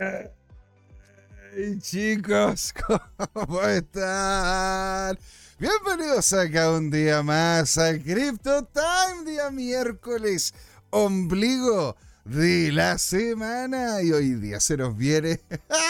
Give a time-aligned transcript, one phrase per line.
[0.00, 2.72] Hey chicos,
[3.32, 5.18] ¿cómo están?
[5.58, 10.54] Bienvenidos acá un día más a Crypto Time, día miércoles,
[10.90, 14.00] ombligo de la semana.
[14.00, 15.40] Y hoy día se nos viene,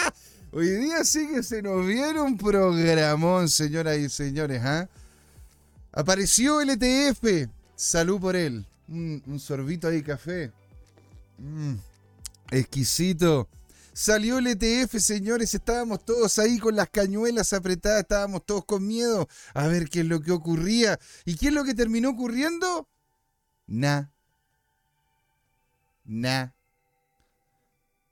[0.52, 4.62] hoy día sí que se nos viene un programón, señoras y señores.
[4.64, 4.88] ¿ah?
[5.92, 8.64] Apareció el ETF, salud por él.
[8.88, 10.50] un sorbito ahí café.
[11.36, 11.74] Mm,
[12.52, 13.46] exquisito.
[13.98, 19.26] Salió el ETF, señores, estábamos todos ahí con las cañuelas apretadas, estábamos todos con miedo
[19.54, 21.00] a ver qué es lo que ocurría.
[21.24, 22.88] ¿Y qué es lo que terminó ocurriendo?
[23.66, 24.04] Nah.
[26.04, 26.50] Nah.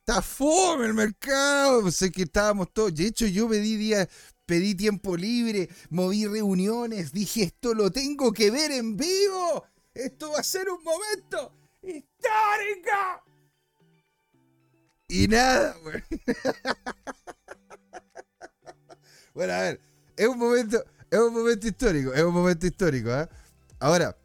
[0.00, 1.88] Está fome el mercado.
[1.92, 2.92] Sé que estábamos todos.
[2.92, 4.08] De hecho, yo pedí días,
[4.44, 9.64] pedí tiempo libre, moví reuniones, dije esto lo tengo que ver en vivo.
[9.94, 13.25] Esto va a ser un momento histórico.
[15.08, 16.02] Y nada, güey.
[19.34, 19.80] bueno, a ver,
[20.16, 23.28] es un momento, es un momento histórico, es un momento histórico, ¿eh?
[23.78, 24.16] Ahora,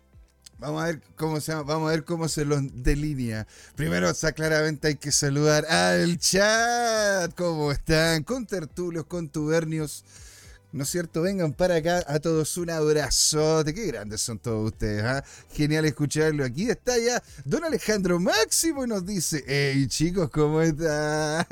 [0.58, 3.48] vamos a ver cómo se vamos a ver cómo se los delinea.
[3.76, 7.34] Primero, sea, claramente hay que saludar al chat.
[7.36, 8.24] ¿Cómo están?
[8.24, 10.04] Con tertulios, con tubernios
[10.74, 11.22] ¿No es cierto?
[11.22, 13.74] Vengan para acá a todos un abrazote.
[13.74, 15.04] Qué grandes son todos ustedes.
[15.04, 15.24] ¿ah?
[15.54, 16.46] Genial escucharlo.
[16.46, 21.46] Aquí está ya don Alejandro Máximo y nos dice, hey chicos, ¿cómo está?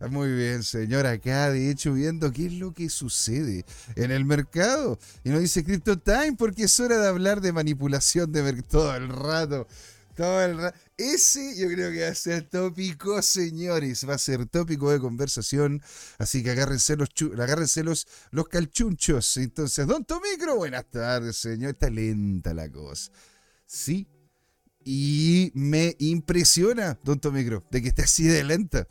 [0.08, 1.04] Muy bien, señor.
[1.06, 3.64] Acá, de hecho, viendo qué es lo que sucede
[3.96, 4.98] en el mercado.
[5.24, 8.94] Y nos dice Crypto Time porque es hora de hablar de manipulación de mercado todo
[8.96, 9.66] el rato.
[10.14, 10.72] Todo el.
[10.96, 14.08] Ese yo creo que va a ser tópico, señores.
[14.08, 15.82] Va a ser tópico de conversación.
[16.18, 19.36] Así que agárrense los, agárrense los, los calchunchos.
[19.36, 21.70] Entonces, Don Tomicro, buenas tardes, señor.
[21.72, 23.10] Está lenta la cosa.
[23.66, 24.06] Sí.
[24.84, 28.86] Y me impresiona, Don Tomicro, de que esté así de lenta.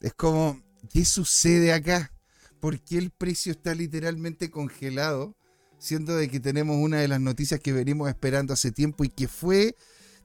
[0.00, 0.60] Es como,
[0.92, 2.10] ¿qué sucede acá?
[2.58, 5.36] ¿Por qué el precio está literalmente congelado?
[5.78, 9.28] Siendo de que tenemos una de las noticias que venimos esperando hace tiempo y que
[9.28, 9.76] fue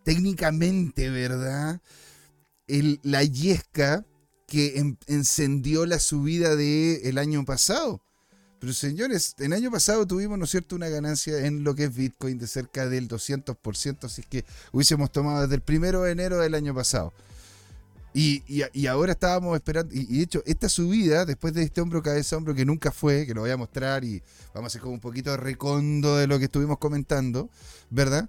[0.03, 1.81] técnicamente, ¿verdad?
[3.03, 4.05] La yesca
[4.47, 8.01] que encendió la subida del el año pasado.
[8.59, 11.95] Pero señores, el año pasado tuvimos, ¿no es cierto?, una ganancia en lo que es
[11.95, 14.43] Bitcoin de cerca del 200%, así que
[14.73, 17.13] hubiésemos tomado desde el primero de enero del año pasado.
[18.13, 18.43] Y,
[18.73, 22.55] y, ahora estábamos esperando, y, de hecho, esta subida, después de este hombro cabeza hombro
[22.55, 24.21] que nunca fue, que lo voy a mostrar y
[24.53, 27.49] vamos a hacer como un poquito de recondo de lo que estuvimos comentando,
[27.91, 28.27] ¿verdad?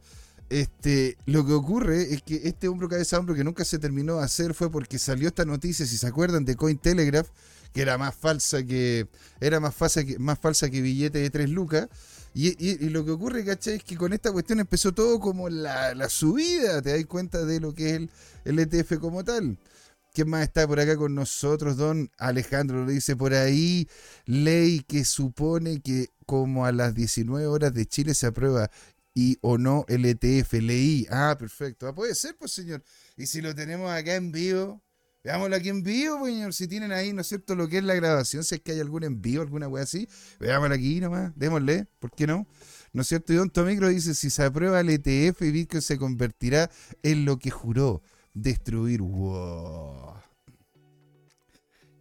[0.51, 4.25] Este, lo que ocurre es que este hombro cabeza hombro que nunca se terminó de
[4.25, 7.29] hacer fue porque salió esta noticia, si se acuerdan, de Cointelegraph,
[7.73, 9.07] que era más falsa que
[9.41, 11.89] era más falsa que, más falsa que billete de 3 lucas.
[12.35, 13.77] Y, lo que ocurre, ¿cachai?
[13.77, 17.75] Es que con esta cuestión empezó todo como la, subida, te das cuenta de lo
[17.75, 18.11] que es el,
[18.45, 19.57] el ETF como tal.
[20.13, 21.77] ¿Quién más está por acá con nosotros?
[21.77, 23.89] Don Alejandro lo dice por ahí.
[24.27, 28.71] Ley que supone que como a las 19 horas de Chile se aprueba
[29.15, 31.07] y o no LTF, leí.
[31.11, 31.89] Ah, perfecto.
[31.89, 32.83] Ah, puede ser, pues, señor.
[33.17, 34.83] Y si lo tenemos acá en vivo,
[35.25, 36.55] veámoslo aquí en vivo, pues, señor.
[36.55, 38.81] Si tienen ahí, ¿no es cierto?, lo que es la grabación, si es que hay
[38.81, 42.47] algún en vivo, alguna wea así, veámoslo aquí nomás, démosle, ¿por qué no?
[42.93, 43.33] ¿No es cierto?
[43.33, 46.71] Y Don Tomicro dice, si se aprueba el ETF, Bitcoin se convertirá
[47.03, 48.03] en lo que juró,
[48.35, 49.01] destruir.
[49.03, 50.20] Wow.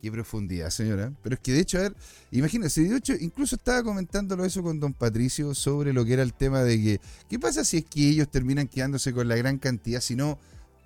[0.02, 1.12] Qué profundidad, señora.
[1.22, 1.96] Pero es que de hecho, a ver,
[2.32, 6.34] imagínense, de hecho, incluso estaba comentándolo eso con don Patricio sobre lo que era el
[6.34, 10.00] tema de que, ¿qué pasa si es que ellos terminan quedándose con la gran cantidad,
[10.00, 10.40] si no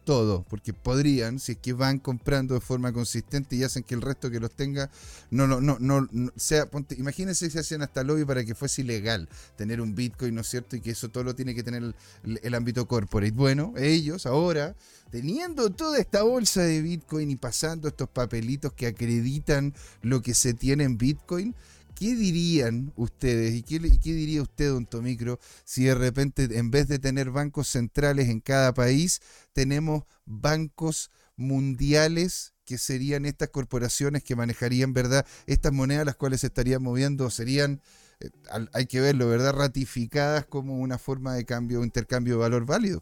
[0.03, 4.02] todo, porque podrían, si es que van comprando de forma consistente y hacen que el
[4.02, 4.90] resto que los tenga,
[5.31, 9.30] no, no, no, no, sea, ponte, imagínense si hacen hasta lobby para que fuese ilegal
[9.56, 10.75] tener un Bitcoin, ¿no es cierto?
[10.75, 11.94] Y que eso todo lo tiene que tener
[12.24, 13.31] el, ámbito corporate.
[13.31, 14.75] Bueno, ellos ahora,
[15.12, 20.54] teniendo toda esta bolsa de Bitcoin y pasando estos papelitos que acreditan lo que se
[20.54, 21.56] tiene en Bitcoin,
[22.03, 27.00] ¿Qué dirían ustedes y qué, diría usted, don Tomicro, si de repente en vez de
[27.00, 29.21] tener bancos centrales en cada país,
[29.53, 35.25] tenemos bancos mundiales que serían estas corporaciones que manejarían, ¿verdad?
[35.45, 37.81] Estas monedas las cuales se estarían moviendo serían,
[38.19, 38.31] eh,
[38.73, 39.53] hay que verlo, ¿verdad?
[39.53, 43.01] Ratificadas como una forma de cambio intercambio de valor válido.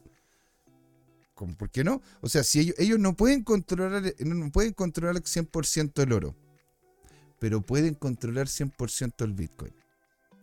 [1.34, 2.04] ¿Por qué no?
[2.22, 6.36] O sea, si ellos, ellos no pueden controlar, no pueden controlar el 100% el oro
[7.42, 9.74] pero pueden controlar 100% el Bitcoin.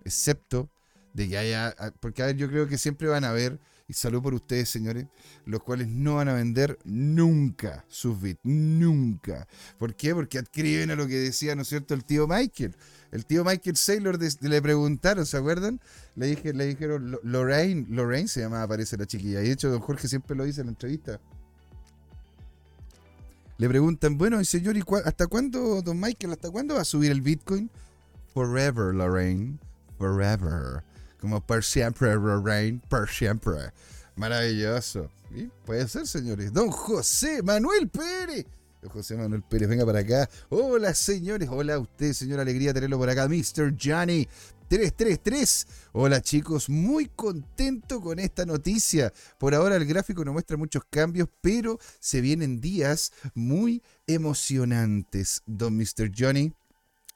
[0.04, 0.68] Excepto
[1.14, 3.92] de que haya, ah, porque a ver, yo creo que siempre van a haber, y
[3.92, 5.06] salud por ustedes señores,
[5.46, 9.46] los cuales no van a vender nunca sus bits, nunca.
[9.78, 10.12] ¿Por qué?
[10.12, 12.74] Porque adquieren a lo que decía, ¿no es cierto?, el tío Michael.
[13.12, 15.80] El tío Michael Saylor le preguntaron, ¿se acuerdan?
[16.16, 19.40] Le, dije, le dijeron, Lorraine, Lorraine se llamaba, parece la chiquilla.
[19.40, 21.20] Y de hecho, don Jorge siempre lo dice en la entrevista.
[23.58, 27.20] Le preguntan, bueno, señor, ¿y hasta cuándo, don Michael, hasta cuándo va a subir el
[27.20, 27.68] Bitcoin?
[28.32, 29.58] Forever, Lorraine.
[29.98, 30.84] Forever.
[31.20, 33.72] Como per siempre, Lorraine, per siempre.
[34.14, 35.10] Maravilloso.
[35.66, 36.52] Puede ser, señores.
[36.52, 38.46] Don José Manuel Pérez.
[38.92, 40.30] José Manuel Pérez, venga para acá.
[40.50, 41.48] Hola, señores.
[41.50, 42.38] Hola a usted, señor.
[42.38, 43.26] Alegría tenerlo por acá.
[43.26, 43.74] Mr.
[43.76, 44.28] Johnny.
[44.68, 45.66] 333.
[45.92, 49.12] Hola chicos, muy contento con esta noticia.
[49.38, 55.42] Por ahora el gráfico no muestra muchos cambios, pero se vienen días muy emocionantes.
[55.46, 56.12] Don Mr.
[56.16, 56.52] Johnny,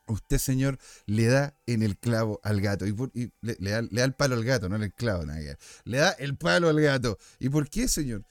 [0.07, 2.87] usted señor le da en el clavo al gato.
[2.87, 5.59] Y, le, da, el palo al gato, no el clavo, nada.
[5.85, 7.19] Le da el palo al gato.
[7.39, 8.25] ¿Y por qué, señor?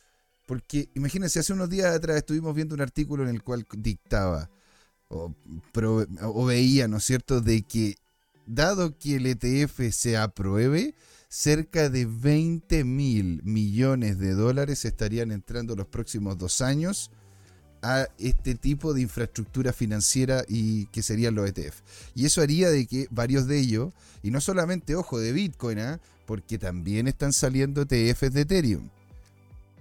[0.48, 4.50] Porque imagínense, hace unos días atrás estuvimos viendo un artículo en el cual dictaba
[5.10, 7.98] o veía, ¿no es cierto?, de que
[8.56, 10.96] dado que el ETF se apruebe,
[11.30, 17.10] cerca de 20 mil millones de dólares estarían entrando los próximos dos años
[17.82, 21.82] a este tipo de infraestructura financiera y que serían los ETF.
[22.14, 26.00] Y eso haría de que varios de ellos, y no solamente, ojo, de Bitcoin, ¿ah?
[26.26, 28.90] porque también están saliendo ETFs de Ethereum.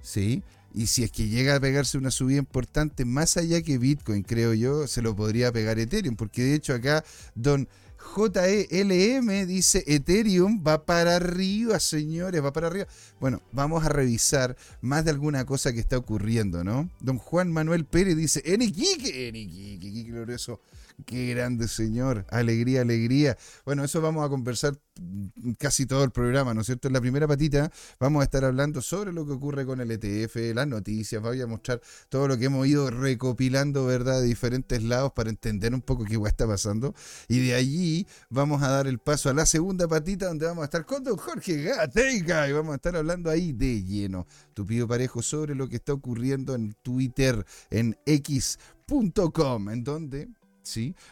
[0.02, 0.42] ¿Sí?
[0.72, 4.54] Y si es que llega a pegarse una subida importante, más allá que Bitcoin, creo
[4.54, 7.68] yo, se lo podría pegar Ethereum, porque de hecho acá Don
[8.14, 12.86] JELM dice Ethereum va para arriba, señores, va para arriba.
[13.20, 16.90] Bueno, vamos a revisar más de alguna cosa que está ocurriendo, ¿no?
[17.00, 20.60] Don Juan Manuel Pérez dice, Eniquique, Eniquique, qué glorioso
[21.06, 23.36] Qué grande señor, alegría, alegría.
[23.64, 24.74] Bueno, eso vamos a conversar
[25.58, 26.88] casi todo el programa, ¿no es cierto?
[26.88, 30.54] En la primera patita vamos a estar hablando sobre lo que ocurre con el ETF,
[30.54, 34.20] las noticias, voy a mostrar todo lo que hemos ido recopilando, ¿verdad?
[34.20, 36.94] De diferentes lados para entender un poco qué está pasando.
[37.28, 40.64] Y de allí vamos a dar el paso a la segunda patita donde vamos a
[40.66, 45.22] estar con don Jorge Gateica y vamos a estar hablando ahí de lleno, tupido parejo,
[45.22, 50.28] sobre lo que está ocurriendo en Twitter, en X.com, en donde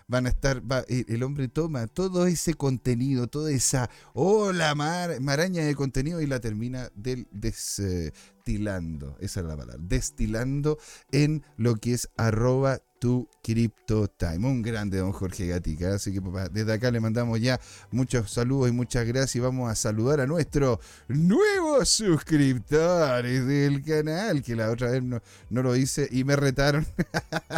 [0.06, 6.20] Van a estar, el hombre toma todo ese contenido, toda esa ola maraña de contenido
[6.20, 10.78] y la termina destilando, esa es la palabra, destilando
[11.12, 14.46] en lo que es arroba tu Crypto Time.
[14.46, 15.94] Un grande don Jorge Gatica.
[15.94, 16.20] Así que
[16.52, 17.60] desde acá le mandamos ya
[17.90, 19.36] muchos saludos y muchas gracias.
[19.36, 20.78] Y vamos a saludar a nuestros
[21.08, 25.20] nuevos suscriptores del canal, que la otra vez no,
[25.50, 26.86] no lo hice y me retaron.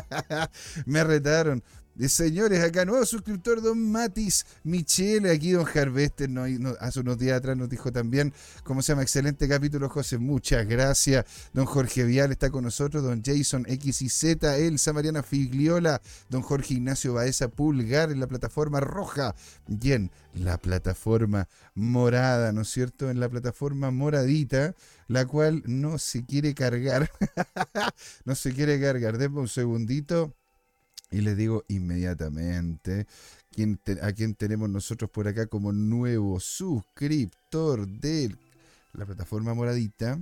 [0.87, 1.63] me retaron
[2.09, 6.45] señores, acá nuevo suscriptor, don Matis Michele, aquí don Harvester, no,
[6.81, 8.33] hace unos días atrás nos dijo también,
[8.65, 9.03] ¿cómo se llama?
[9.03, 11.27] Excelente capítulo, José, muchas gracias.
[11.53, 17.15] Don Jorge Vial está con nosotros, don Jason XYZ, Elsa Mariana Figliola, don Jorge Ignacio
[17.15, 19.35] Baeza Pulgar en la plataforma roja
[19.69, 23.11] y en la plataforma morada, ¿no es cierto?
[23.11, 24.75] En la plataforma moradita,
[25.09, 27.11] la cual no se quiere cargar,
[28.25, 30.35] no se quiere cargar, denme un segundito.
[31.11, 33.07] Y les digo inmediatamente
[34.03, 38.35] a quién tenemos nosotros por acá como nuevo suscriptor de
[38.93, 40.19] la plataforma moradita.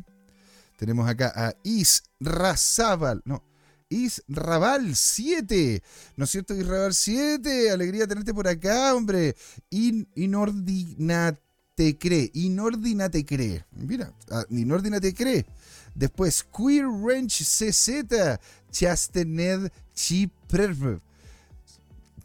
[0.78, 3.42] Tenemos acá a Israzábal, no,
[3.90, 5.82] Israbal 7.
[6.16, 7.70] ¿No es cierto, Israbal 7?
[7.70, 9.34] Alegría tenerte por acá, hombre.
[9.70, 12.30] In, inordinate cree.
[12.34, 13.64] Inordinate cree.
[13.72, 15.46] Mira, ah, inordinate cree.
[15.94, 18.38] Después, Queer Range CZ.
[18.70, 21.00] Chastened Chiprv.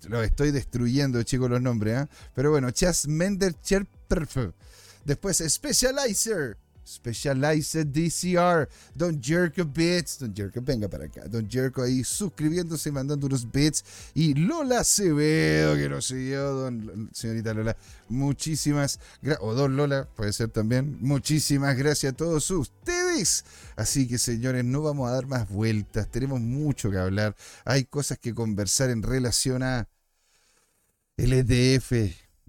[0.08, 2.08] Lo estoy destruyendo, chicos, los nombres, ¿eh?
[2.36, 3.56] Pero bueno, Chas Mender
[5.06, 6.58] Después, Specializer.
[6.86, 8.68] Specializer DCR.
[8.94, 10.20] Don Jerko Bits.
[10.20, 11.24] Don Jerko, venga para acá.
[11.28, 13.84] Don Jerko ahí suscribiéndose y mandando unos bits.
[14.14, 17.78] Y Lola Acevedo, que nos siguió, don, señorita Lola.
[18.10, 19.44] Muchísimas gracias.
[19.48, 20.98] O Don Lola, puede ser también.
[21.00, 23.03] Muchísimas gracias a todos ustedes.
[23.76, 26.10] Así que, señores, no vamos a dar más vueltas.
[26.10, 27.36] Tenemos mucho que hablar.
[27.66, 29.88] Hay cosas que conversar en relación a
[31.18, 31.92] el ETF.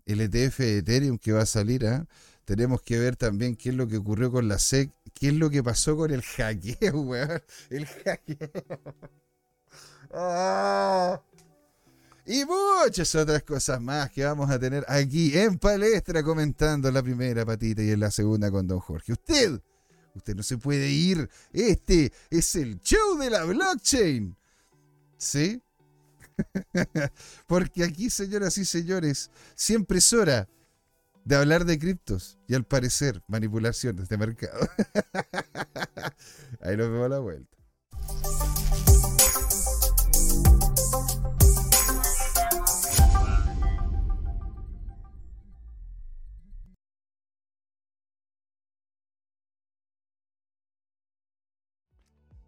[0.07, 2.07] El ETF Ethereum que va a salir, ¿ah?
[2.45, 5.49] tenemos que ver también qué es lo que ocurrió con la SEC, qué es lo
[5.49, 7.43] que pasó con el hackeo, weón.
[7.71, 8.51] El hackeo.
[10.13, 11.23] Ah.
[12.27, 17.45] Y muchas otras cosas más que vamos a tener aquí en palestra comentando la primera
[17.45, 19.13] patita y en la segunda con Don Jorge.
[19.13, 19.61] Usted,
[20.15, 21.29] usted no se puede ir.
[21.53, 24.37] Este es el show de la blockchain.
[25.19, 25.63] ¿Sí?
[27.47, 30.49] Porque aquí, señoras y señores, siempre es hora
[31.25, 34.69] de hablar de criptos y al parecer manipulaciones de mercado.
[36.61, 37.57] Ahí nos vemos la vuelta.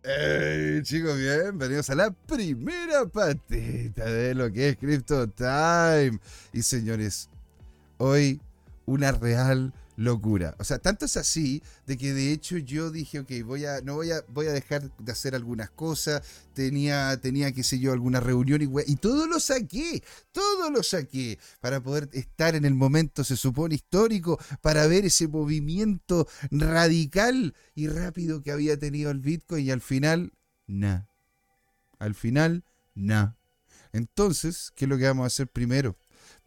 [0.08, 6.20] Hey, chicos, bienvenidos a la primera patita de lo que es Crypto Time.
[6.52, 7.28] Y señores,
[7.98, 8.40] hoy
[8.84, 10.55] una real locura.
[10.59, 13.95] O sea, tanto es así de que de hecho yo dije, ok, voy a, no
[13.95, 16.23] voy a, voy a dejar de hacer algunas cosas.
[16.53, 21.38] Tenía, tenía, qué sé yo, alguna reunión y, y todo lo saqué, todo lo saqué
[21.61, 27.88] para poder estar en el momento, se supone, histórico, para ver ese movimiento radical y
[27.88, 30.33] rápido que había tenido el Bitcoin y al final,
[30.67, 31.09] nada.
[31.99, 33.37] Al final, nada.
[33.93, 35.97] Entonces, ¿qué es lo que vamos a hacer primero?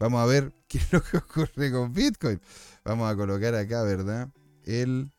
[0.00, 2.40] Vamos a ver qué es lo que ocurre con Bitcoin.
[2.84, 4.28] Vamos a colocar acá, ¿verdad?
[4.64, 5.12] El.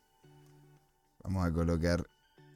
[1.23, 2.03] Vamos a colocar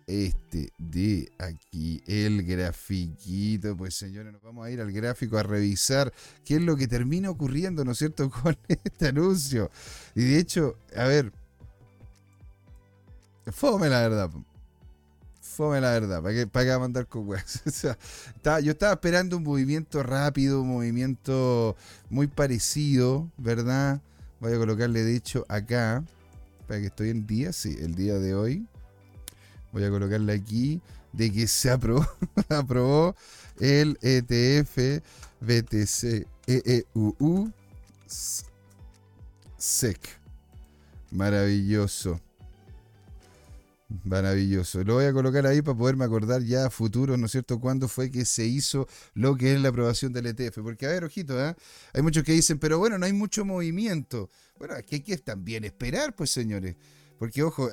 [0.08, 3.78] este de aquí, el grafiquito.
[3.78, 6.12] Pues señores, nos vamos a ir al gráfico a revisar
[6.44, 9.70] qué es lo que termina ocurriendo, ¿no es cierto?, con este anuncio.
[10.16, 11.32] Y de hecho, a ver,
[13.52, 14.32] fome la verdad.
[15.56, 17.62] Fome la verdad, ¿para qué, para qué mandar con weas?
[18.44, 21.78] yo estaba esperando un movimiento rápido, un movimiento
[22.10, 24.02] muy parecido, ¿verdad?
[24.42, 26.04] Voy a colocarle, de hecho, acá,
[26.68, 28.68] para que estoy en día, sí, el día de hoy.
[29.72, 30.82] Voy a colocarle aquí
[31.14, 32.06] de que se aprobó,
[32.50, 33.16] aprobó
[33.58, 35.02] el ETF
[35.40, 37.54] BTC EEUU
[39.58, 40.00] SEC.
[41.12, 42.20] Maravilloso.
[44.04, 44.84] Maravilloso.
[44.84, 47.88] Lo voy a colocar ahí para poderme acordar ya a futuro, ¿no es cierto?, cuándo
[47.88, 50.60] fue que se hizo lo que es la aprobación del ETF.
[50.62, 51.56] Porque, a ver, ojito, ¿eh?
[51.94, 54.30] hay muchos que dicen, pero bueno, no hay mucho movimiento.
[54.58, 56.76] Bueno, aquí hay que también esperar, pues, señores.
[57.18, 57.70] Porque, ojo,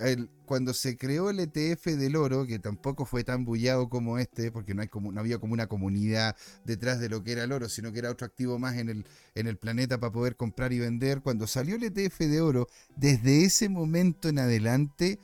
[0.47, 4.73] cuando se creó el ETF del oro, que tampoco fue tan bullado como este, porque
[4.73, 7.69] no, hay como, no había como una comunidad detrás de lo que era el oro,
[7.69, 10.79] sino que era otro activo más en el, en el planeta para poder comprar y
[10.79, 11.23] vender.
[11.23, 15.19] Cuando salió el ETF de oro, desde ese momento en adelante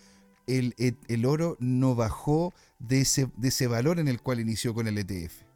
[0.49, 4.99] el, oro no bajó de ese, de ese valor en el cual inició con el
[4.99, 5.49] ETF.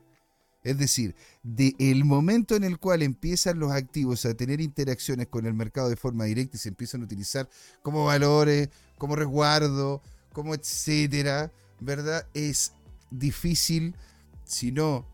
[0.64, 5.46] Es decir, del el momento en el cual empiezan los activos a tener interacciones con
[5.46, 7.48] el mercado de forma directa y se empiezan a utilizar
[7.82, 10.00] como valores, como resguardo,
[10.32, 12.28] como etcétera, ¿verdad?
[12.32, 12.74] Es
[13.10, 13.96] difícil,
[14.44, 15.04] si no,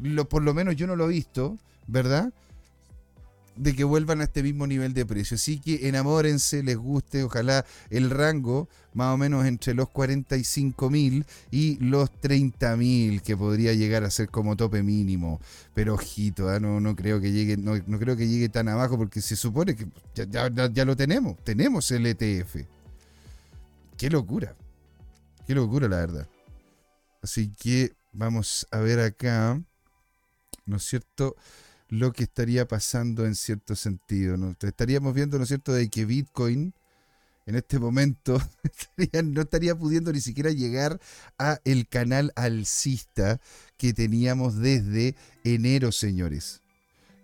[0.00, 2.32] lo, por lo menos yo no lo he visto, ¿verdad?
[3.56, 5.34] De que vuelvan a este mismo nivel de precio.
[5.34, 11.26] Así que enamórense, les guste, ojalá el rango más o menos entre los 45 mil
[11.50, 15.40] y los 30 mil que podría llegar a ser como tope mínimo.
[15.74, 16.58] Pero ojito, ¿ah?
[16.60, 19.86] no, no, creo que llegue, no, creo que llegue tan abajo porque se supone que
[20.14, 22.56] ya, ya lo tenemos, tenemos el ETF.
[23.96, 24.56] Qué locura,
[25.46, 26.28] qué locura la verdad.
[27.22, 29.60] Así que vamos a ver acá,
[30.64, 31.36] ¿no es cierto?
[31.90, 34.36] Lo que estaría pasando en cierto sentido.
[34.36, 34.56] ¿no?
[34.60, 36.72] Estaríamos viendo, ¿no es cierto?, de que Bitcoin
[37.46, 38.40] en este momento
[39.24, 41.00] no estaría pudiendo ni siquiera llegar
[41.36, 43.40] a el canal alcista
[43.76, 46.62] que teníamos desde enero, señores.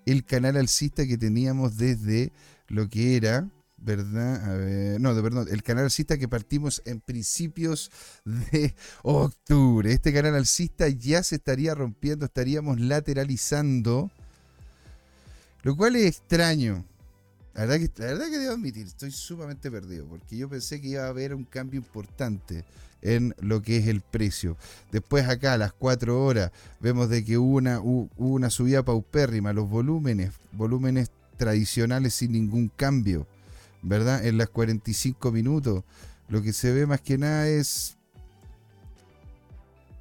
[0.05, 2.33] El canal alcista que teníamos desde
[2.67, 4.51] lo que era, ¿verdad?
[4.51, 7.93] A ver, no, de perdón, el canal alcista que partimos en principios
[8.25, 9.93] de octubre.
[9.93, 14.11] Este canal alcista ya se estaría rompiendo, estaríamos lateralizando
[15.67, 16.85] lo cual es extraño.
[17.53, 20.91] La verdad, que, la verdad que debo admitir, estoy sumamente perdido, porque yo pensé que
[20.91, 22.65] iba a haber un cambio importante
[23.03, 24.57] en lo que es el precio.
[24.93, 29.53] Después acá a las 4 horas vemos de que hubo una, hubo una subida paupérrima,
[29.53, 33.27] los volúmenes, volúmenes tradicionales sin ningún cambio,
[33.83, 34.25] ¿verdad?
[34.25, 35.83] En las 45 minutos.
[36.29, 37.96] Lo que se ve más que nada es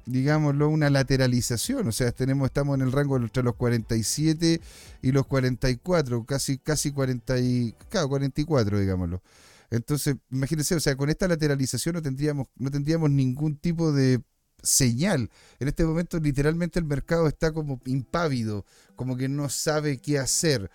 [0.06, 1.88] digámoslo, una lateralización.
[1.88, 4.60] O sea, tenemos, estamos en el rango entre los 47
[5.02, 9.22] y los 44, casi, casi 40 y, 44, digámoslo.
[9.70, 14.22] Entonces, imagínense, o sea, con esta lateralización no tendríamos, no tendríamos ningún tipo de
[14.62, 15.30] señal.
[15.58, 20.70] En este momento, literalmente, el mercado está como impávido, como que no sabe qué hacer.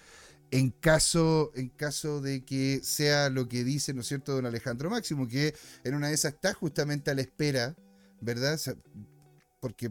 [0.52, 4.90] En caso, en caso de que sea lo que dice, ¿no es cierto?, don Alejandro
[4.90, 7.78] Máximo, que en una de esas está justamente a la espera,
[8.20, 8.60] ¿verdad?
[9.62, 9.90] Porque,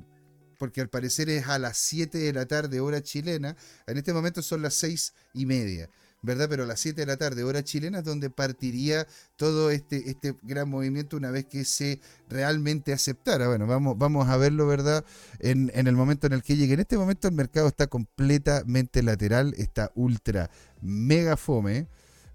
[0.59, 4.43] porque al parecer es a las 7 de la tarde hora chilena, en este momento
[4.43, 5.89] son las 6 y media.
[6.23, 6.49] ¿verdad?
[6.49, 10.37] Pero a las 7 de la tarde, hora chilena, es donde partiría todo este, este
[10.43, 13.49] gran movimiento una vez que se realmente aceptara.
[13.49, 15.05] Bueno, vamos, vamos a verlo, ¿verdad?
[15.39, 16.75] En, en el momento en el que llegue.
[16.75, 20.51] En este momento el mercado está completamente lateral, está ultra
[20.81, 21.87] mega fome.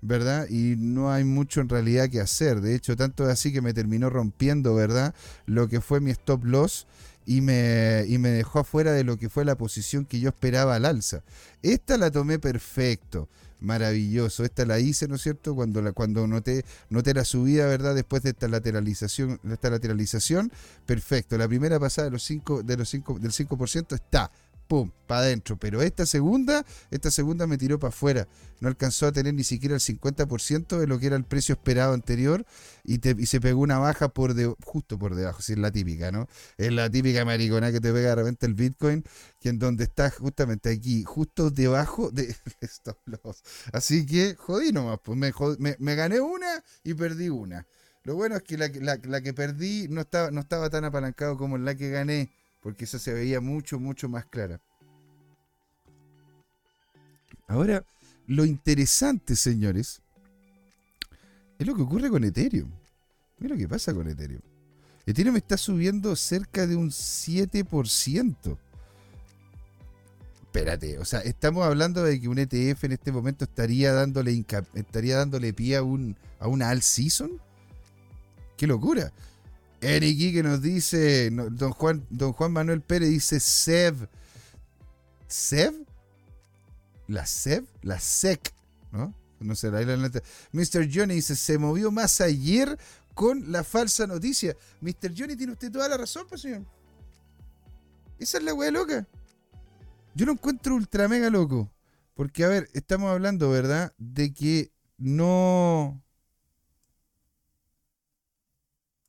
[0.02, 0.48] ¿verdad?
[0.50, 2.62] Y no hay mucho en realidad que hacer.
[2.62, 5.16] De hecho, tanto es así que me terminó rompiendo, ¿verdad?
[5.48, 6.86] Lo que fue mi stop loss
[7.26, 10.76] y me, y me dejó afuera de lo que fue la posición que yo esperaba
[10.76, 11.24] al alza.
[11.64, 13.28] Esta la tomé perfecto,
[13.60, 14.44] maravilloso.
[14.44, 15.56] Esta la hice, ¿no es cierto?
[15.56, 17.96] Cuando, la, cuando noté, noté la subida, ¿verdad?
[17.96, 20.52] Después de esta lateralización, esta lateralización,
[20.86, 21.38] perfecto.
[21.38, 24.32] La primera pasada de los cinco, de los cinco, del 5% está
[24.68, 25.58] pum, para adentro.
[25.58, 28.28] Pero esta segunda, esta segunda me tiró para afuera.
[28.60, 31.94] No alcanzó a tener ni siquiera el 50% de lo que era el precio esperado
[31.94, 32.46] anterior
[32.84, 35.40] y, se pegó una baja por de, justo por debajo.
[35.40, 36.28] es la típica, ¿no?
[36.58, 39.04] Es la típica maricona que te pega de repente el Bitcoin,
[39.40, 43.44] que en donde está justamente aquí, justo debajo de estos loss.
[43.74, 47.68] Así que jodí nomás, pues me, me, gané una y perdí una.
[48.04, 48.70] Lo bueno es que la,
[49.04, 52.32] la que perdí no estaba, no estaba tan apalancado como la que gané
[52.66, 54.60] porque esa se veía mucho, mucho más clara.
[57.48, 57.86] Ahora,
[58.26, 60.02] lo interesante, señores,
[61.60, 62.72] es lo que ocurre con Ethereum.
[63.38, 64.42] Mira lo que pasa con Ethereum.
[65.06, 68.58] Ethereum está subiendo cerca de un 7%.
[70.42, 74.44] Espérate, o sea, estamos hablando de que un ETF en este momento estaría dándole,
[74.74, 77.40] estaría dándole pie a, un, a una all season.
[78.58, 79.14] ¡Qué locura!
[79.82, 84.08] Eriki que nos dice, don, Juan, don Juan Manuel Pérez dice SEV.
[85.28, 85.74] ¿SEV?
[87.08, 87.66] ¿La SEV?
[87.82, 88.54] La SEC,
[88.92, 89.14] ¿no?
[89.40, 90.12] No sé, la
[90.52, 90.90] Mr.
[90.92, 92.78] Johnny dice, se movió más ayer
[93.14, 94.56] con la falsa noticia.
[94.82, 95.14] Mr.
[95.16, 96.66] Johnny tiene usted toda la razón, pues señor.
[98.18, 99.08] Esa es la wea loca.
[100.16, 101.72] Yo lo encuentro ultra mega loco.
[102.16, 103.94] Porque, a ver, estamos hablando, ¿verdad?
[103.98, 106.02] De que no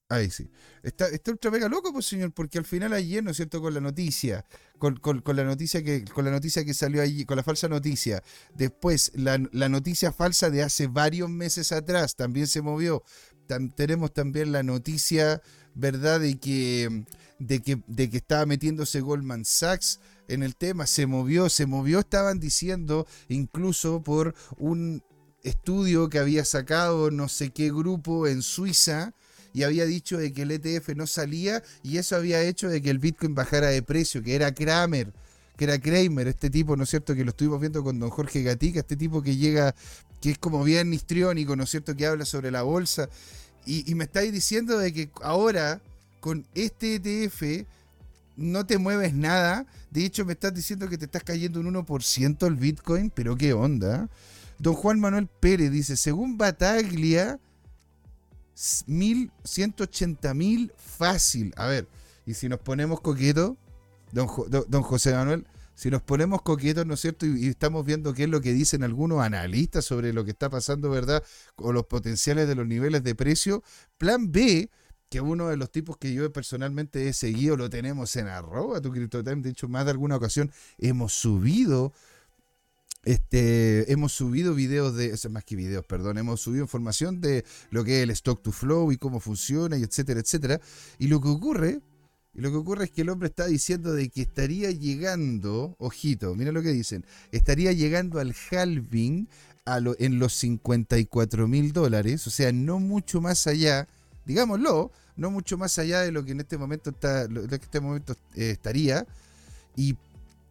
[0.08, 0.48] Ahí sí.
[0.84, 3.74] Está, está ultra mega loco, pues señor, porque al final ayer, ¿no es cierto?, con
[3.74, 4.44] la noticia,
[4.78, 5.00] con,
[5.34, 8.22] la noticia que, con la noticia que salió allí, con la falsa noticia,
[8.54, 13.02] después la, noticia falsa de hace varios meses atrás también se movió.
[13.74, 15.42] tenemos también la noticia,
[15.74, 17.04] ¿verdad?, de que,
[17.40, 19.98] de que, de que estaba metiéndose Goldman Sachs
[20.28, 25.02] en el tema, se movió, se movió, estaban diciendo, incluso por un
[25.42, 29.14] estudio que había sacado no sé qué grupo en Suiza,
[29.56, 32.90] y había dicho de que el ETF no salía y eso había hecho de que
[32.90, 35.14] el Bitcoin bajara de precio, que era Kramer,
[35.56, 37.14] que era Kramer, este tipo, ¿no es cierto?
[37.14, 39.74] Que lo estuvimos viendo con don Jorge Gatica, este tipo que llega,
[40.20, 41.96] que es como bien histriónico, ¿no es cierto?
[41.96, 43.08] Que habla sobre la bolsa.
[43.64, 45.80] Y, me estáis diciendo de que ahora,
[46.20, 47.66] con este ETF,
[48.36, 49.64] no te mueves nada.
[49.90, 53.54] De hecho, me estás diciendo que te estás cayendo un 1% el Bitcoin, pero qué
[53.54, 54.10] onda.
[54.58, 57.40] Don Juan Manuel Pérez dice, según Bataglia,
[58.86, 61.52] mil, 180 mil fácil.
[61.56, 61.88] A ver,
[62.24, 63.56] y si nos ponemos coquetos,
[64.12, 64.28] don,
[64.68, 67.26] don, José Manuel, si nos ponemos coquetos, ¿no es cierto?
[67.26, 70.90] Y, estamos viendo qué es lo que dicen algunos analistas sobre lo que está pasando,
[70.90, 71.22] ¿verdad?
[71.56, 73.62] O los potenciales de los niveles de precio.
[73.98, 74.70] Plan B,
[75.10, 78.90] que uno de los tipos que yo personalmente he seguido, lo tenemos en arroba, tu
[78.90, 81.92] CryptoTime, de hecho, más de alguna ocasión hemos subido
[83.06, 87.98] este, hemos subido videos de, más que videos, perdón, hemos subido información de lo que
[87.98, 90.60] es el stock to flow y cómo funciona y etcétera, etcétera.
[90.98, 91.80] Y lo que ocurre,
[92.34, 96.34] y lo que ocurre es que el hombre está diciendo de que estaría llegando, ojito,
[96.34, 99.28] mira lo que dicen, estaría llegando al halving
[99.64, 103.86] a lo, en los 54 mil dólares, o sea, no mucho más allá,
[104.24, 108.16] digámoslo, no mucho más allá de lo que en este momento está, en este momento
[108.34, 109.06] eh, estaría.
[109.76, 109.96] Y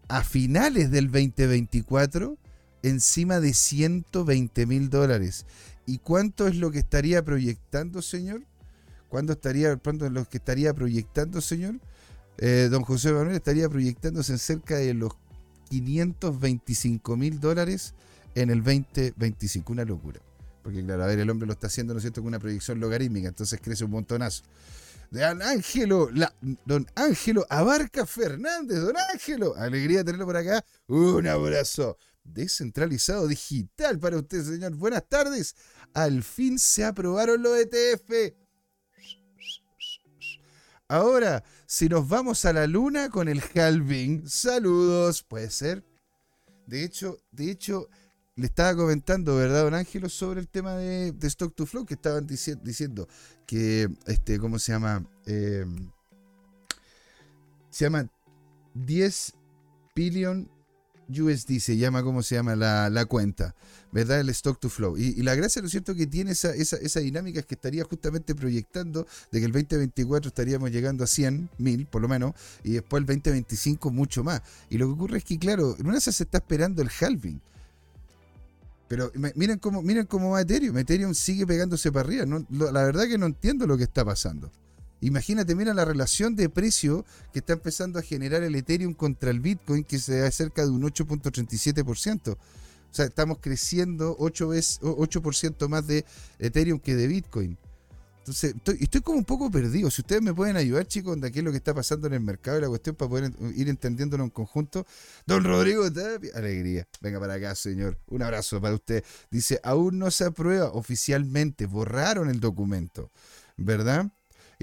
[0.08, 2.38] a finales del 2024
[2.86, 5.46] encima de 120 mil dólares.
[5.88, 8.44] ¿Y cuánto es lo que estaría proyectando, señor?
[9.10, 11.80] ¿Cuánto estaría, cuánto es lo que estaría proyectando, señor?
[12.38, 15.14] Eh, don José Manuel estaría proyectándose en cerca de los
[15.70, 17.96] 525 mil dólares
[18.36, 19.74] en el 2025.
[19.74, 20.20] Una locura.
[20.62, 22.80] Porque, claro, a ver, el hombre lo está haciendo, ¿no es cierto?, con una proyección
[22.80, 24.44] logarítmica, entonces crece un montonazo.
[25.12, 26.10] Don Ángelo,
[26.66, 30.66] don Ángelo Abarca Fernández, don Ángelo, alegría tenerlo por acá.
[30.88, 34.76] Un abrazo descentralizado digital para usted, señor.
[34.76, 35.56] Buenas tardes.
[35.94, 38.36] Al fin se aprobaron los ETF.
[40.88, 45.84] Ahora, si nos vamos a la luna con el halving, saludos, puede ser.
[46.68, 47.90] De hecho, de hecho,
[48.36, 52.28] le estaba comentando, ¿verdad, don Ángelo, sobre el tema de, Stock to Flow, que estaban
[52.28, 53.08] diciendo
[53.48, 55.08] que, este, ¿cómo se llama?
[55.26, 55.66] Eh,
[57.70, 58.10] se llama
[58.74, 59.34] 10
[59.96, 60.50] billion
[61.10, 63.56] USD se llama, ¿cómo se llama la, cuenta?
[63.92, 64.20] ¿Verdad?
[64.20, 64.98] El stock to flow.
[64.98, 68.36] Y, la gracia, ¿no es cierto?, que tiene esa, esa, dinámica es que estaría justamente
[68.36, 73.02] proyectando de que el 2024 estaríamos llegando a 100 mil, por lo menos, y después
[73.02, 74.42] el 2025 mucho más.
[74.70, 77.42] Y lo que ocurre es que, claro, en una se está esperando el halving.
[78.88, 80.78] Pero miren cómo, miren cómo va Ethereum.
[80.78, 82.26] Ethereum sigue pegándose para arriba.
[82.50, 84.52] la verdad que no entiendo lo que está pasando.
[85.02, 89.40] Imagínate, mira la relación de precio que está empezando a generar el Ethereum contra el
[89.40, 92.32] Bitcoin, que se da cerca de un 8.37%.
[92.32, 92.38] O
[92.92, 96.06] sea, estamos creciendo 8%, veces, 8 más de
[96.40, 97.58] Ethereum que de Bitcoin.
[98.26, 99.92] Entonces, estoy, como un poco perdido.
[99.92, 102.22] Si ustedes me pueden ayudar, chicos, de qué es lo que está pasando en el
[102.22, 104.88] mercado y la cuestión para poder ir entendiéndolo en conjunto.
[105.28, 105.84] Don Rodrigo
[106.34, 106.88] alegría.
[107.02, 108.00] Venga para acá, señor.
[108.08, 109.04] Un abrazo para usted.
[109.30, 111.68] Dice, aún no se aprueba oficialmente.
[111.68, 113.12] Borraron el documento,
[113.58, 114.10] ¿verdad?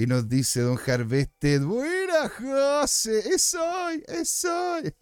[0.02, 4.92] Y nos dice Don Harvested, buena José, es hoy, es hoy.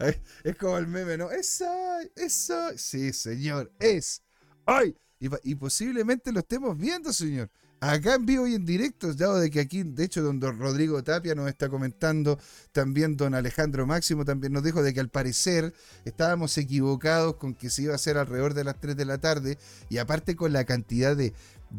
[0.42, 1.30] es como el meme, ¿no?
[1.30, 2.76] Es hoy, es hoy.
[2.76, 4.24] Sí, señor, es
[4.66, 7.50] hoy y, posiblemente lo estemos viendo, señor.
[7.82, 11.34] Acá en vivo y en directo, dado de que aquí, de hecho, don, Rodrigo Tapia
[11.34, 12.38] nos está comentando,
[12.72, 15.72] también don Alejandro Máximo también nos dijo de que al parecer
[16.04, 19.58] estábamos equivocados con que se iba a hacer alrededor de las 3 de la tarde,
[19.88, 21.32] y aparte con la cantidad de,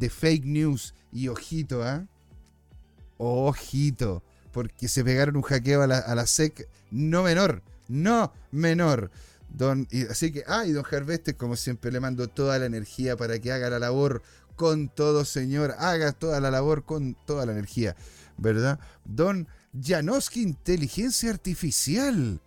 [0.09, 2.05] fake news, y ojito, ¿ah?
[3.17, 9.11] Ojito, porque se pegaron un hackeo a la, a la SEC no menor, no menor.
[9.49, 13.51] Don, así que, ah, don Harveste, como siempre, le mando toda la energía para que
[13.51, 14.21] haga la labor
[14.55, 15.75] con todo, señor.
[15.77, 17.95] Haga toda la labor con toda la energía,
[18.37, 18.79] ¿verdad?
[19.03, 19.47] Don
[19.81, 22.39] Janoski, inteligencia artificial.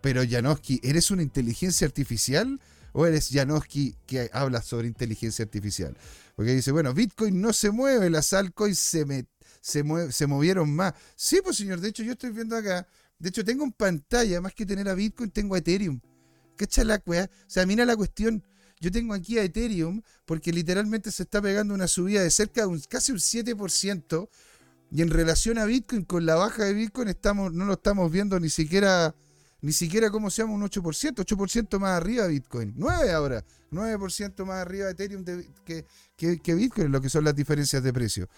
[0.00, 2.60] Pero Janoski, ¿eres una inteligencia artificial?
[2.92, 5.96] ¿O eres Janoski que habla sobre inteligencia artificial?
[6.36, 9.26] Porque dice, bueno, Bitcoin no se mueve, las altcoins se, me,
[9.60, 10.94] se, se movieron más.
[11.14, 12.86] Sí, pues señor, de hecho yo estoy viendo acá
[13.18, 16.00] de hecho, tengo en pantalla, más que tener a Bitcoin, tengo a Ethereum.
[16.56, 17.02] ¿Cacha la?
[17.06, 18.44] O sea, mira la cuestión.
[18.80, 22.66] Yo tengo aquí a Ethereum porque literalmente se está pegando una subida de cerca de
[22.66, 24.28] un, casi un 7%.
[24.90, 28.38] Y en relación a Bitcoin, con la baja de Bitcoin, estamos, no lo estamos viendo
[28.38, 29.14] ni siquiera,
[29.64, 32.74] ni siquiera como se llama un 8%, 8% más arriba de Bitcoin.
[32.76, 35.24] 9 ahora, 9% más arriba de Ethereum
[35.64, 35.86] que,
[36.18, 38.28] que, que Bitcoin, lo que son las diferencias de precio.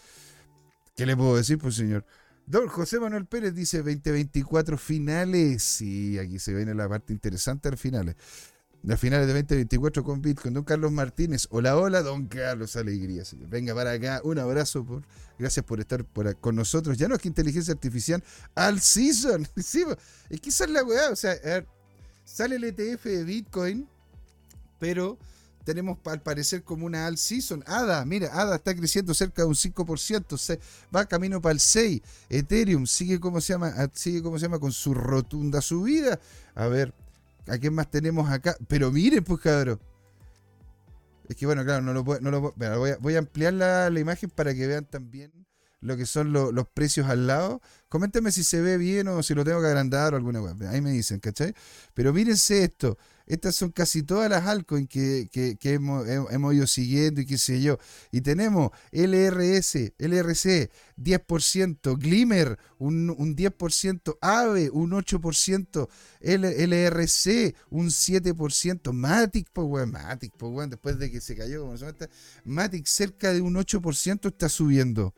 [0.94, 2.04] ¿Qué le puedo decir, pues señor?
[2.46, 5.64] Don José Manuel Pérez dice 2024 finales.
[5.64, 8.14] Sí, aquí se viene la parte interesante al finales.
[8.82, 10.54] Las finales de 2024 con Bitcoin.
[10.54, 11.46] Don Carlos Martínez.
[11.50, 12.76] Hola, hola, don Carlos.
[12.76, 13.48] Alegría, señor.
[13.48, 14.20] Venga para acá.
[14.22, 14.84] Un abrazo.
[14.84, 15.02] Por,
[15.38, 16.96] gracias por estar por, con nosotros.
[16.96, 18.22] Ya no es que inteligencia artificial.
[18.54, 19.46] Al season.
[19.56, 19.84] Sí,
[20.30, 21.10] es que esa es la weá.
[21.10, 21.34] O sea,
[22.24, 23.88] sale el ETF de Bitcoin,
[24.78, 25.18] pero
[25.66, 27.64] tenemos al parecer como una all season.
[27.66, 30.60] ADA, mira, ADA está creciendo cerca de un 5%, se
[30.94, 32.00] va camino para el 6.
[32.30, 36.20] Ethereum sigue como se llama, ah, sigue como se llama con su rotunda subida.
[36.54, 36.94] A ver,
[37.46, 38.56] ¿a quién más tenemos acá?
[38.68, 39.80] Pero miren, pues cabrón.
[41.28, 43.90] Es que bueno, claro, no lo puedo, no lo voy, a, voy a ampliar la,
[43.98, 45.32] imagen para que vean también
[45.80, 47.61] lo que son los precios al lado.
[47.88, 50.56] Coméntenme si se ve bien o si lo tengo que agrandar o alguna web.
[50.68, 51.54] Ahí me dicen, ¿cachai?
[51.94, 52.98] Pero mírense esto.
[53.26, 57.78] Estas son casi todas las altcoins que, hemos, hemos, ido siguiendo y qué sé yo.
[58.12, 65.88] Y tenemos LRS, LRC, 10%, Glimmer, un, un 10%, AVE, un 8%,
[66.20, 71.86] LRC, un 7%, Matic, pues Matic, pues después de que se cayó, como se
[72.44, 75.14] Matic cerca de un 8% está subiendo.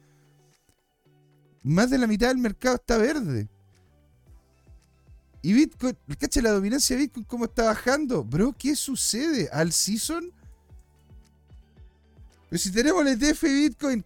[1.62, 3.48] Más de la mitad del mercado está verde.
[5.42, 8.24] Y Bitcoin, ¿cacha la dominancia de Bitcoin cómo está bajando?
[8.24, 9.48] Bro, ¿qué sucede?
[9.52, 10.32] ¿Al season?
[12.48, 14.04] Pero si tenemos el ETF Bitcoin.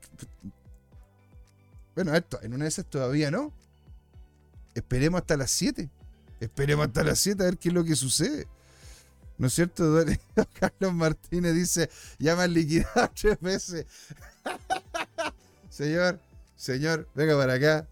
[1.94, 3.52] Bueno, esto, en una de esas todavía no.
[4.74, 5.88] Esperemos hasta las 7.
[6.40, 8.46] Esperemos hasta las 7 a ver qué es lo que sucede.
[9.38, 10.04] ¿No es cierto?
[10.60, 13.86] Carlos Martínez dice, ya me han liquidado tres veces.
[15.70, 16.20] señor,
[16.56, 17.88] señor, venga para acá.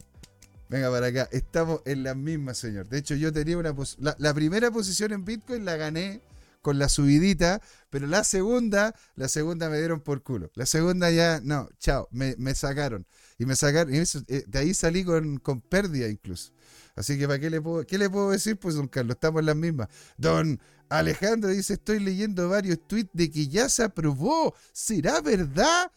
[0.70, 1.28] Venga para acá.
[1.32, 2.88] Estamos en la misma, señor.
[2.88, 6.22] De hecho, yo tenía una la, la, primera posición en Bitcoin la gané
[6.62, 10.48] con la subidita, pero la segunda, la segunda me dieron por culo.
[10.54, 13.04] La segunda ya, no, chao, me, sacaron.
[13.36, 16.52] Y me sacaron, y eh, de ahí salí con, con pérdida incluso.
[16.94, 18.56] Así que, ¿para qué le puedo, qué le puedo decir?
[18.56, 19.88] Pues, don Carlos, estamos en las mismas.
[20.18, 24.54] Don Alejandro dice: Estoy leyendo varios tweets de que ya se aprobó.
[24.72, 25.90] ¿Será verdad?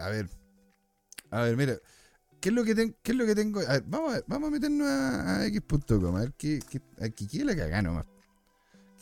[0.00, 0.30] A ver,
[1.30, 1.78] a ver, mira.
[2.44, 3.62] ¿Qué es lo que, que tengo?
[3.86, 8.04] vamos, a, vamos a meternos a, x.com, a ver qué, qué, la cagá nomás.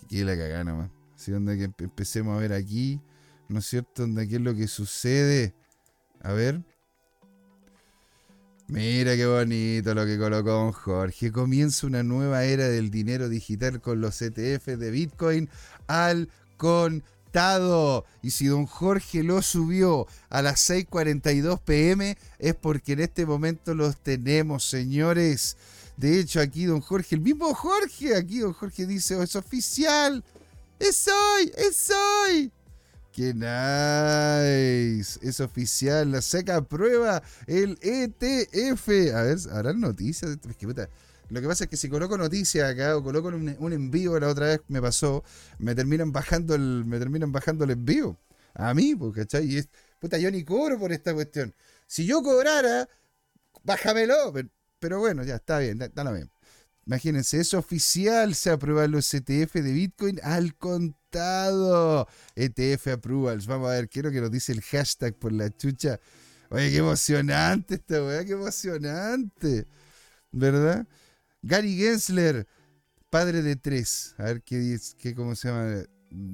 [0.09, 0.93] Qué la cagá nomás.
[1.17, 3.01] Así donde que empecemos a ver aquí,
[3.49, 4.03] ¿no es cierto?
[4.03, 5.55] Donde qué es lo que sucede.
[6.21, 6.63] A ver.
[8.69, 11.33] Mira qué bonito lo que colocó Jorge.
[11.33, 15.51] Comienza una nueva era del dinero digital con los ETF de Bitcoin
[15.89, 17.03] al con
[18.23, 23.75] y si don Jorge lo subió a las 6:42 pm es porque en este momento
[23.75, 25.57] los tenemos, señores.
[25.97, 30.23] De hecho, aquí don Jorge, el mismo Jorge, aquí don Jorge dice, oh, es oficial,
[30.79, 32.53] es hoy, es hoy.
[33.13, 35.19] ¡Qué nice!
[35.23, 38.89] Es oficial, la SEC prueba el ETF.
[39.15, 40.31] A ver, ¿habrá noticias?
[41.33, 44.29] Lo que pasa es que si coloco noticias acá o coloco un, un, envío, la
[44.29, 45.25] otra vez me pasó,
[45.59, 48.19] me terminan bajando el, me terminan bajando el envío.
[48.55, 49.47] A mí, pues, ¿cachai?
[49.47, 49.69] Y es,
[49.99, 51.55] puta, yo ni cobro por esta cuestión.
[51.87, 52.87] Si yo cobrara,
[53.65, 54.35] bájamelo.
[54.79, 56.31] Pero, bueno, ya está bien, está bien.
[56.85, 62.09] Imagínense, es oficial, se aprueban los ETF de Bitcoin al contado.
[62.35, 63.47] ETF approvals.
[63.47, 65.99] Vamos a ver, quiero que nos dice el hashtag por la chucha.
[66.51, 69.67] Oye, qué emocionante esta weá, qué emocionante.
[70.33, 70.87] ¿Verdad?
[71.43, 72.47] Gary Gensler,
[73.11, 74.15] padre de tres.
[74.19, 75.85] A ver qué, qué cómo se llama.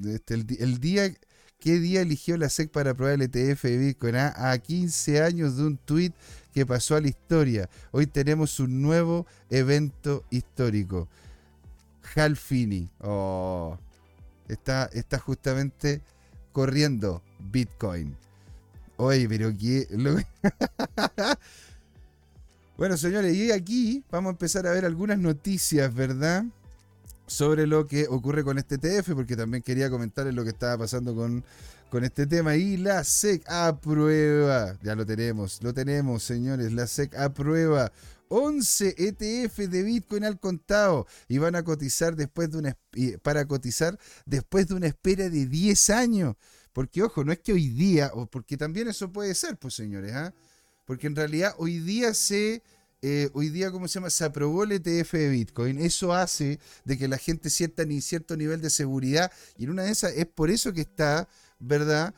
[0.07, 1.12] Este, el, día,
[1.61, 4.16] ¿Qué día eligió la SEC para aprobar el ETF de Bitcoin?
[4.16, 6.12] Ah, a 15 años de un tweet
[6.53, 7.68] que pasó a la historia.
[7.90, 11.09] Hoy tenemos un nuevo evento histórico.
[12.14, 12.88] Halfini.
[13.01, 13.77] Oh,
[14.49, 16.03] está, está justamente
[16.53, 18.16] corriendo Bitcoin.
[18.97, 19.88] Oye, pero qué.
[22.79, 26.45] bueno, señores, y aquí vamos a empezar a ver algunas noticias, ¿verdad?
[27.27, 31.14] Sobre lo que ocurre con este ETF, porque también quería comentarles lo que estaba pasando
[31.14, 31.45] con
[31.91, 37.14] con este tema y la SEC aprueba, ya lo tenemos, lo tenemos señores, la SEC
[37.17, 37.93] aprueba
[38.29, 42.77] 11 ETF de Bitcoin al contado y van a cotizar después de una
[43.23, 46.37] para cotizar después de una espera de 10 años.
[46.75, 50.12] Porque ojo, no es que hoy día, o porque también eso puede ser, pues señores,
[50.12, 50.35] ¿ah?
[50.88, 52.64] Porque en realidad hoy día se
[53.01, 54.11] eh, hoy día, ¿cómo se llama?
[54.11, 55.79] Se aprobó el ETF de Bitcoin.
[55.79, 59.31] Eso hace de que la gente sienta ni cierto nivel de seguridad.
[59.57, 62.14] Y en una de esas es por eso que está ¿verdad?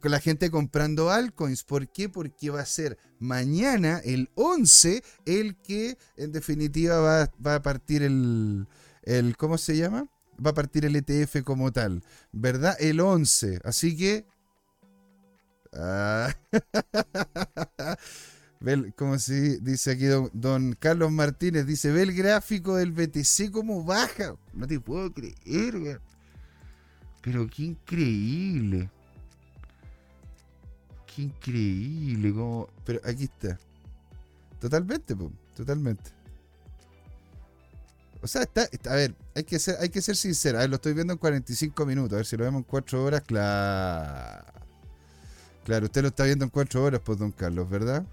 [0.00, 1.62] Con la gente comprando altcoins.
[1.62, 2.08] ¿Por qué?
[2.08, 8.66] Porque va a ser mañana, el 11, el que en definitiva va, a partir el,
[9.02, 10.08] el, ¿cómo se llama?
[10.44, 12.02] Va a partir el ETF como tal,
[12.32, 12.76] ¿verdad?
[12.80, 13.60] El 11.
[13.64, 14.26] Así que...
[15.76, 16.34] Ah,
[18.96, 24.36] como si dice aquí don, Carlos Martínez, dice, ve el gráfico del BTC como baja.
[24.52, 26.00] No te puedo creer,
[27.20, 28.90] pero qué increíble.
[31.06, 32.32] Qué increíble.
[32.32, 32.68] Como...
[32.84, 33.58] Pero aquí está.
[34.60, 35.14] Totalmente,
[35.54, 36.10] totalmente.
[38.20, 40.58] O sea, está, a ver, hay que ser, hay que ser sincero.
[40.58, 42.14] A ver, lo estoy viendo en 45 minutos.
[42.14, 43.22] A ver si lo vemos en 4 horas.
[43.22, 44.44] Claro.
[45.64, 48.06] Claro, usted lo está viendo en 4 horas, pues, don Carlos, ¿verdad?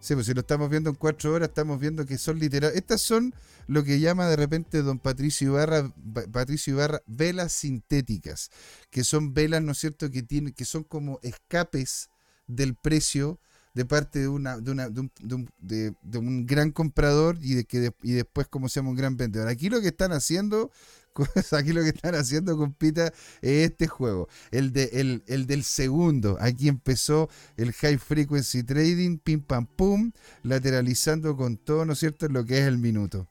[0.00, 2.72] Sí, pues si lo estamos viendo en cuatro horas, estamos viendo que son literal.
[2.74, 3.34] Estas son
[3.66, 5.92] lo que llama de repente don Patricio Ibarra,
[6.32, 8.50] Patricio Ibarra, velas sintéticas,
[8.90, 12.08] que son velas, ¿no es cierto?, que tienen, que son como escapes
[12.46, 13.38] del precio
[13.74, 15.12] de parte de, una, de, un,
[15.60, 19.48] de, un, gran comprador y de que y después como se llama un gran vendedor.
[19.48, 20.72] Aquí lo que están haciendo
[21.52, 23.08] Aquí lo que están haciendo, compita,
[23.42, 24.28] es este juego.
[24.50, 26.36] El, de, el, el, del segundo.
[26.40, 32.28] Aquí empezó el high frequency trading, pim pam pum, lateralizando con todo, ¿no es cierto?,
[32.28, 33.28] lo que es el minuto.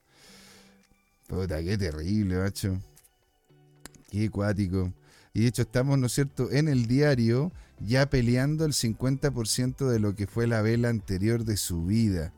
[1.27, 2.79] Puta, qué terrible, macho.
[4.09, 4.91] Qué acuático.
[5.33, 9.99] Y de hecho estamos, ¿no es cierto?, en el diario ya peleando el 50% de
[9.99, 12.33] lo que fue la vela anterior de su vida.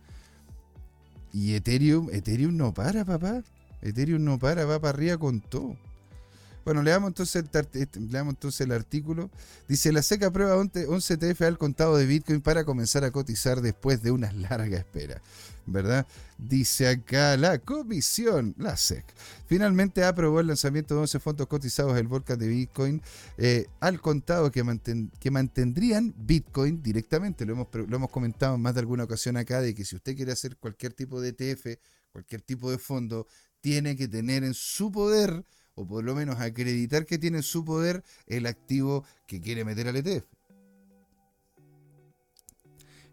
[1.34, 3.44] Y Ethereum, Ethereum no para, papá.
[3.82, 5.76] Ethereum no para, va para arriba con todo.
[6.64, 9.32] Bueno, leamos entonces, el, este, entonces el artículo.
[9.68, 14.04] Dice, la SEC aprueba 11 TF al contado de Bitcoin para comenzar a cotizar después
[14.04, 15.22] de una larga espera.
[15.66, 16.08] ¿Verdad?
[16.38, 19.06] Dice acá la comisión, la SEC.
[19.46, 23.02] Finalmente aprobó el lanzamiento de 11 fondos cotizados del volcán de Bitcoin
[23.38, 24.64] eh, al contado que,
[25.20, 27.46] que, mantendrían Bitcoin directamente.
[27.46, 30.16] Lo hemos, lo hemos comentado en más de alguna ocasión acá de que si usted
[30.16, 31.80] quiere hacer cualquier tipo de ETF,
[32.12, 33.28] cualquier tipo de fondo,
[33.62, 37.64] tiene que tener en su poder, o por lo menos acreditar que tiene en su
[37.64, 40.26] poder el activo que quiere meter al ETF.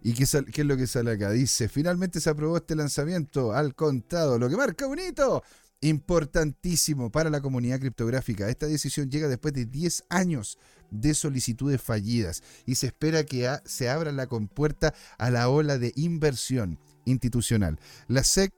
[0.00, 1.30] ¿Y qué, qué, es lo que sale acá?
[1.30, 5.42] Dice, finalmente se aprobó este lanzamiento al contado, lo que marca bonito,
[5.80, 8.48] importantísimo para la comunidad criptográfica.
[8.48, 10.58] Esta decisión llega después de 10 años
[10.90, 15.92] de solicitudes fallidas y se espera que se abra la compuerta a la ola de
[15.96, 17.78] inversión institucional.
[18.06, 18.52] La SEC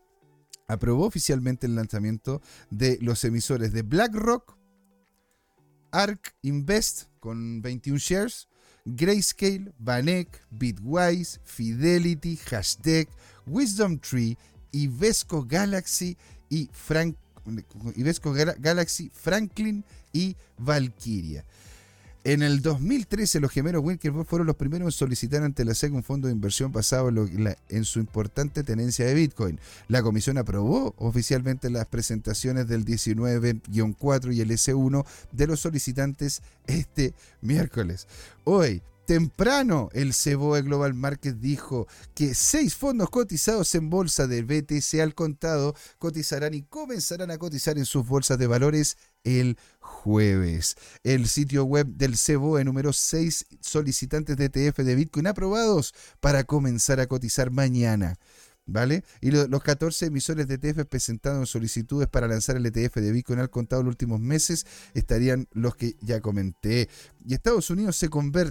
[0.71, 4.57] aprobó oficialmente el lanzamiento de los emisores de BlackRock,
[5.91, 8.49] ARK Invest con 21 shares,
[8.85, 13.09] Grayscale, Banek, Bitwise, Fidelity, Hashtag,
[13.47, 14.39] Wisdom Tree,
[14.71, 16.17] Ivesco Galaxy
[16.49, 17.17] y Frank,
[18.59, 21.45] Galaxy, Franklin y Valkyria.
[22.23, 26.03] En el 2013, los gemelos Winkelvoss fueron los primeros en solicitar ante la SEC un
[26.03, 29.59] fondo de inversión basado en, su importante tenencia de Bitcoin.
[29.89, 37.15] La comisión aprobó oficialmente las presentaciones del 19-4 y el S1 de los solicitantes este
[37.41, 38.07] miércoles.
[38.45, 45.01] Hoy, temprano, el Ceboe Global Market dijo que seis fondos cotizados en bolsa de BTC
[45.01, 50.77] al contado cotizarán y comenzarán a cotizar en sus bolsas de valores el jueves.
[51.03, 57.01] El sitio web del CEBO enumeró seis solicitantes de ETF de Bitcoin aprobados para comenzar
[57.01, 58.17] a cotizar mañana.
[58.67, 59.03] ¿Vale?
[59.21, 63.51] Y los 14 emisores de ETF presentados solicitudes para lanzar el ETF de Bitcoin al
[63.51, 66.89] contado en los últimos meses estarían los que ya comenté.
[67.25, 68.09] Y Estados Unidos se,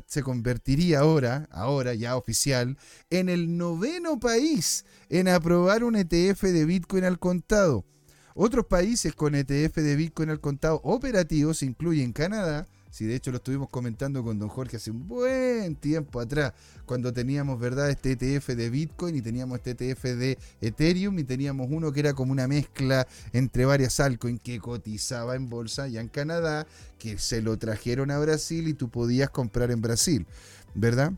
[0.08, 2.78] se convertiría ahora, ahora ya oficial,
[3.10, 7.86] en el noveno país en aprobar un ETF de Bitcoin al contado.
[8.36, 13.38] Otros países con ETF de Bitcoin al contado operativos incluyen Canadá, si de hecho lo
[13.38, 16.54] estuvimos comentando con don Jorge hace un buen tiempo atrás,
[16.86, 21.68] cuando teníamos, ¿verdad?, este ETF de Bitcoin y teníamos este ETF de Ethereum y teníamos
[21.70, 26.08] uno que era como una mezcla entre varias altcoins que cotizaba en bolsa ya en
[26.08, 26.66] Canadá,
[26.98, 30.26] que se lo trajeron a Brasil y tú podías comprar en Brasil,
[30.74, 31.14] ¿verdad?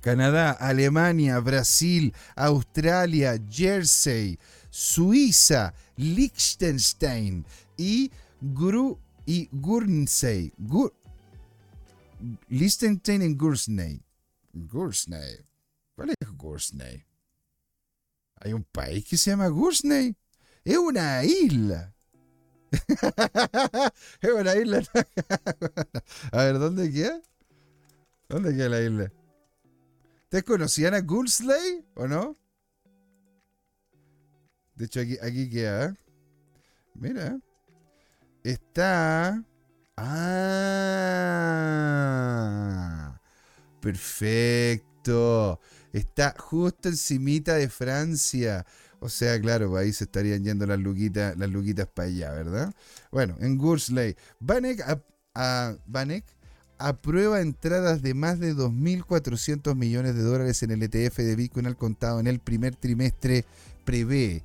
[0.00, 4.38] Canadá, Alemania, Brasil, Australia, Jersey,
[4.70, 7.44] Suiza, Liechtenstein
[7.76, 10.52] y, Gru y Guernsey.
[12.48, 14.00] Liechtenstein y Guernsey.
[14.52, 15.44] Guernsey.
[15.94, 17.04] ¿Cuál es Guernsey?
[18.36, 20.16] Hay un país que se llama Guernsey.
[20.64, 21.92] Es una isla.
[24.20, 24.82] es una isla.
[26.32, 27.20] A ver, ¿dónde queda?
[28.28, 29.12] ¿Dónde queda la isla?
[30.24, 32.36] ¿Ustedes conocían a Guernsey o no?
[34.78, 35.94] De hecho, aquí, aquí queda.
[36.94, 37.40] Mira.
[38.44, 39.44] Está.
[39.96, 40.38] Ah.
[43.80, 45.58] Perfecto.
[45.92, 48.64] Está justo encimita de Francia.
[49.00, 52.72] O sea, claro, ahí se estarían yendo las luquitas, las luquitas para allá, ¿verdad?
[53.10, 54.14] Bueno, en Gursley.
[54.38, 54.80] Vanek,
[55.34, 55.74] a,
[56.78, 61.76] aprueba entradas de más de 2.400 millones de dólares en el ETF de Bitcoin al
[61.76, 63.44] contado en el primer trimestre
[63.84, 64.44] prevé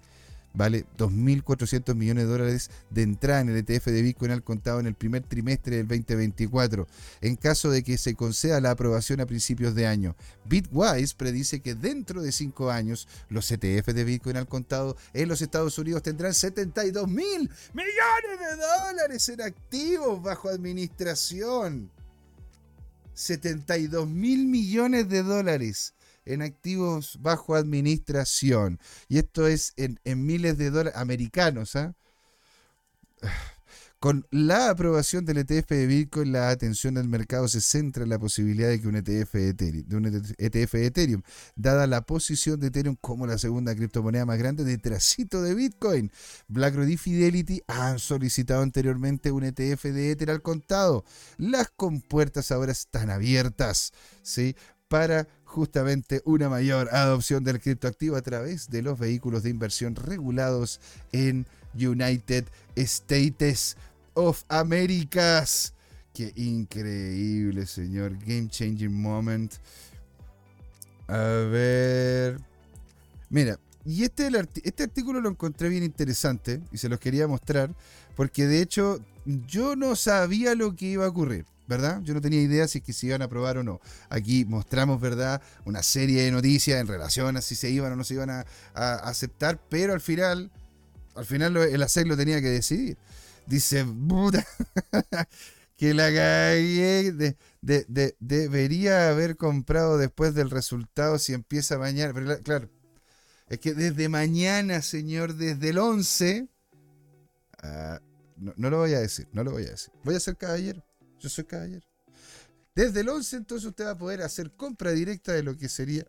[0.54, 4.88] vale 2.400 millones de dólares de entrada en el ETF de Bitcoin al contado en
[4.88, 6.88] el primer trimestre del 2024,
[7.22, 10.16] en caso de que se conceda la aprobación a principios de año.
[10.46, 15.42] Bitwise predice que dentro de cinco años los ETF de Bitcoin al contado en los
[15.42, 21.92] Estados Unidos tendrán 72 mil millones de dólares en activos bajo administración.
[23.16, 25.94] 72 mil millones de dólares
[26.26, 28.80] en activos bajo administración.
[29.08, 31.76] Y esto es en, miles de dólares americanos.
[31.76, 31.96] ¿ah?
[34.04, 38.20] Con la aprobación del ETF de Bitcoin, la atención del mercado se centra en la
[38.20, 40.06] posibilidad de que un ETF de Ethereum, de un
[40.38, 41.22] ETF de Ethereum,
[41.56, 46.12] dada la posición de Ethereum como la segunda criptomoneda más grande detrásito de Bitcoin.
[46.50, 51.06] BlackRock y Fidelity han solicitado anteriormente un ETF de Ether al contado.
[51.38, 54.58] Las compuertas ahora están abiertas, ¿sí?
[54.90, 60.82] Para justamente una mayor adopción del criptoactivo a través de los vehículos de inversión regulados
[61.12, 63.78] en United States
[64.16, 65.74] of Americas.
[66.14, 68.18] Qué increíble, señor.
[68.18, 69.54] Game changing moment.
[71.08, 72.40] A ver.
[73.30, 74.30] Mira, y este,
[74.64, 77.76] este artículo lo encontré bien interesante y se los quería mostrar
[78.16, 79.00] porque de hecho
[79.48, 81.46] yo no sabía lo que iba a ocurrir.
[81.68, 82.02] ¿Verdad?
[82.04, 83.80] Yo no tenía idea si es que se iban a aprobar o no.
[84.10, 85.42] Aquí mostramos, ¿verdad?
[85.66, 88.46] Una serie de noticias en relación a si se iban o no se iban a,
[88.74, 90.52] aceptar, pero al final,
[91.16, 92.98] al final el ASEC lo tenía que decidir.
[93.46, 94.46] Dice, puta,
[95.78, 97.12] que la cagué,
[97.62, 102.14] de, debería haber comprado después del resultado si empieza mañana.
[102.14, 102.70] Pero claro,
[103.48, 106.48] es que desde mañana, señor, desde el 11...
[107.62, 108.00] Ah,
[108.36, 109.94] no, no, lo voy a decir, no lo voy a decir.
[110.04, 110.84] Voy a ser caballero.
[111.24, 111.88] Yo soy caballero.
[112.76, 116.06] Desde el 11 entonces usted va a poder hacer compra directa de lo que sería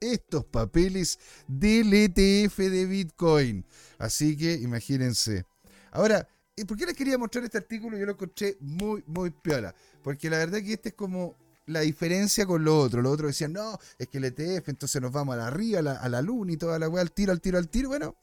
[0.00, 3.66] estos papeles del ETF de Bitcoin.
[3.98, 5.44] Así que imagínense.
[5.90, 6.26] Ahora,
[6.66, 7.98] ¿por qué les quería mostrar este artículo?
[7.98, 9.74] Yo lo encontré muy, muy piola.
[10.02, 13.02] Porque la verdad que este es como la diferencia con lo otro.
[13.02, 15.82] Lo otro decían, no, es que el ETF, entonces nos vamos a la arriba, a
[15.82, 17.90] la, a la luna y toda la weá, al tiro, al tiro, al tiro.
[17.90, 18.16] Bueno,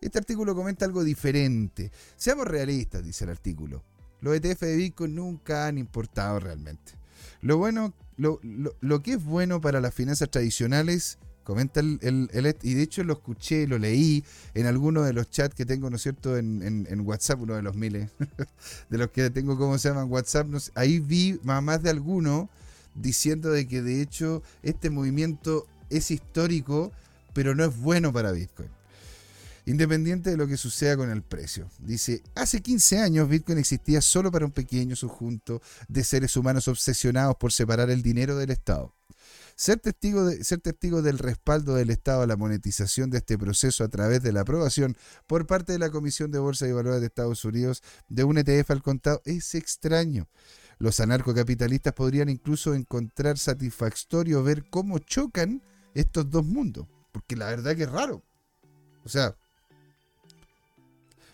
[0.00, 1.92] este artículo comenta algo diferente.
[2.16, 3.84] Seamos realistas, dice el artículo.
[4.20, 6.92] Los ETF de Bitcoin nunca han importado realmente.
[7.40, 12.82] Lo bueno, lo, que es bueno para las finanzas tradicionales, Comenta el, el, y de
[12.82, 16.36] hecho lo escuché, lo leí en alguno de los chats que tengo, ¿no es cierto?,
[16.36, 18.10] en, en, WhatsApp, uno de los miles
[18.90, 20.10] de los que tengo, ¿cómo se llaman?
[20.10, 20.46] WhatsApp.
[20.74, 22.50] ahí vi más de alguno
[22.94, 26.92] diciendo de que de hecho este movimiento es histórico,
[27.32, 28.68] pero no es bueno para Bitcoin.
[29.68, 31.68] Independiente de lo que suceda con el precio.
[31.78, 37.36] Dice, hace 15 años Bitcoin existía solo para un pequeño subjunto de seres humanos obsesionados
[37.36, 38.94] por separar el dinero del Estado.
[39.56, 44.32] Ser testigo, del respaldo del Estado a la monetización de este proceso a través de
[44.32, 44.96] la aprobación
[45.26, 48.70] por parte de la Comisión de Bolsa y Valores de Estados Unidos de un ETF
[48.70, 50.28] al contado es extraño.
[50.78, 55.62] Los anarcocapitalistas podrían incluso encontrar satisfactorio ver cómo chocan
[55.92, 58.24] estos dos mundos, porque la verdad que es raro.
[59.04, 59.36] O sea,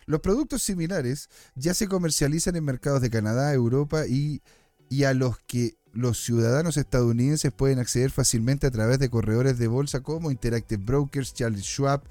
[0.06, 4.42] los productos similares ya se comercializan en mercados de Canadá, Europa y,
[4.88, 9.68] y a los que los ciudadanos estadounidenses pueden acceder fácilmente a través de corredores de
[9.68, 12.02] bolsa como Interactive Brokers, Charles Schwab,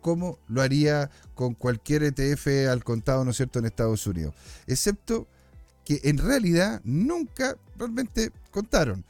[0.00, 4.34] como lo haría con cualquier ETF al contado, ¿no es cierto?, en Estados Unidos.
[4.66, 5.26] Excepto
[5.84, 9.04] que en realidad nunca realmente contaron.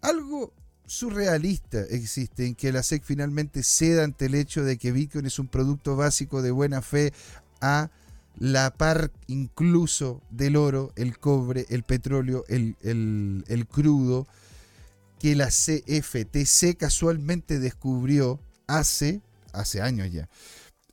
[0.00, 0.52] Algo
[0.86, 5.38] surrealista existe en que la SEC finalmente ceda ante el hecho de que Bitcoin es
[5.38, 7.12] un producto básico de buena fe
[7.60, 7.90] a
[8.38, 14.26] la par incluso del oro, el cobre, el petróleo, el, el, crudo,
[15.18, 19.20] que la CFTC casualmente descubrió hace,
[19.52, 20.28] hace años ya.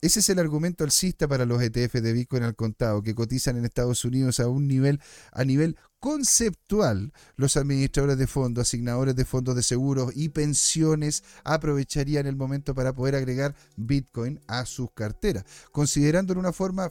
[0.00, 3.64] Ese es el argumento alcista para los ETF de Bitcoin al contado, que cotizan en
[3.64, 5.00] Estados Unidos a un nivel,
[5.32, 12.28] a nivel conceptual, los administradores de fondos, asignadores de fondos de seguros y pensiones aprovecharían
[12.28, 16.88] el momento para poder agregar Bitcoin a sus carteras, considerándolo una forma,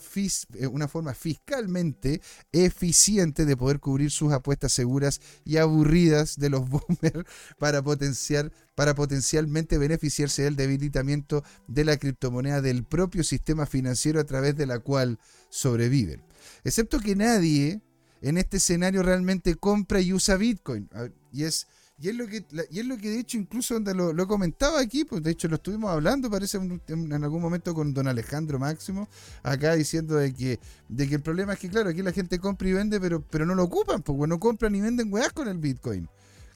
[0.55, 2.19] eh, una forma fiscalmente
[2.51, 7.23] eficiente de poder cubrir sus apuestas seguras y aburridas de los boomers
[7.57, 14.25] para potenciar para potencialmente beneficiarse del debilitamiento de la criptomoneda del propio sistema financiero a
[14.25, 15.17] través de la cual
[15.49, 16.21] sobreviven.
[16.65, 17.81] Excepto que nadie
[18.25, 20.89] en este escenario realmente compra y usa Bitcoin.
[21.31, 21.67] Y es,
[21.99, 25.05] y es, lo, que, y es lo que de hecho incluso lo, lo comentaba aquí,
[25.05, 29.07] pues de hecho lo estuvimos hablando, parece en, algún momento con don Alejandro Máximo,
[29.43, 30.59] acá diciendo de que,
[30.89, 33.45] de que el problema es que claro, aquí la gente compra y vende, pero, pero
[33.45, 36.09] no lo ocupan, pues no compran ni venden weas con el Bitcoin.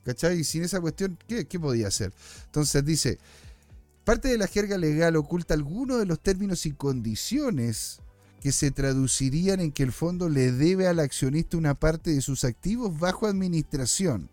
[0.04, 0.40] ¿Cachai?
[0.40, 2.12] Y sin esa cuestión, ¿qué, qué podía hacer?
[2.46, 3.20] Entonces dice,
[4.06, 8.00] parte de la jerga legal oculta algunos de los términos y condiciones
[8.42, 12.44] que se traducirían en que el fondo le debe al accionista una parte de sus
[12.44, 14.30] activos bajo administración,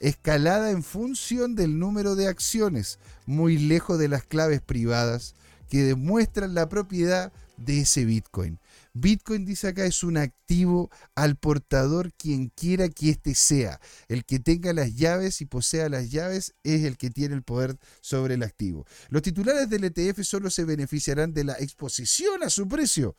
[0.00, 5.34] escalada en función del número de acciones, muy lejos de las claves privadas
[5.68, 8.58] que demuestran la propiedad de ese Bitcoin.
[8.94, 13.80] Bitcoin, dice acá, es un activo al portador quien quiera que éste sea.
[14.08, 17.78] El que tenga las llaves y posea las llaves es el que tiene el poder
[18.02, 18.86] sobre el activo.
[19.08, 23.16] Los titulares del ETF solo se beneficiarán de la exposición a su precio.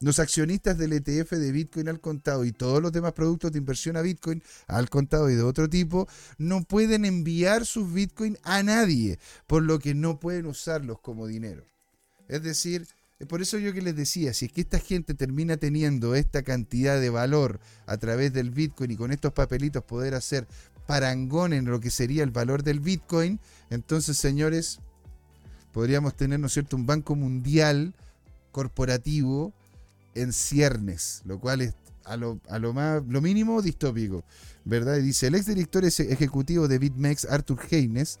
[0.00, 3.96] Los accionistas del ETF de Bitcoin al contado y todos los demás productos de inversión
[3.96, 9.18] a Bitcoin al contado y de otro tipo no pueden enviar sus Bitcoin a nadie,
[9.46, 11.64] por lo que no pueden usarlos como dinero.
[12.28, 12.86] Es decir,
[13.28, 17.00] por eso yo que les decía, si es que esta gente termina teniendo esta cantidad
[17.00, 20.46] de valor a través del Bitcoin y con estos papelitos poder hacer
[20.86, 23.40] parangón en lo que sería el valor del Bitcoin,
[23.70, 24.80] entonces señores,
[25.72, 27.94] podríamos tener, ¿no es cierto?, un banco mundial
[28.50, 29.52] corporativo
[30.14, 34.24] en ciernes, lo cual es a lo, a lo, más, lo mínimo distópico,
[34.64, 34.96] ¿verdad?
[34.96, 38.18] Y dice, el ex director ejecutivo de BitMEX, Arthur Haynes,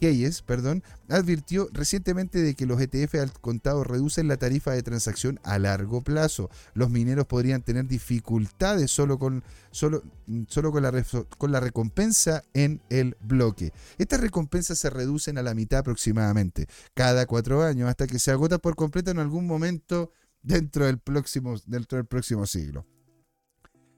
[0.00, 5.40] Hayes, perdón, advirtió recientemente de que los ETF al contado reducen la tarifa de transacción
[5.44, 6.50] a largo plazo.
[6.74, 10.02] Los mineros podrían tener dificultades solo con, solo,
[10.48, 11.04] solo con, la,
[11.38, 13.72] con la recompensa en el bloque.
[13.98, 18.58] Estas recompensas se reducen a la mitad aproximadamente, cada cuatro años, hasta que se agota
[18.58, 22.86] por completo en algún momento dentro del próximo, dentro del próximo siglo.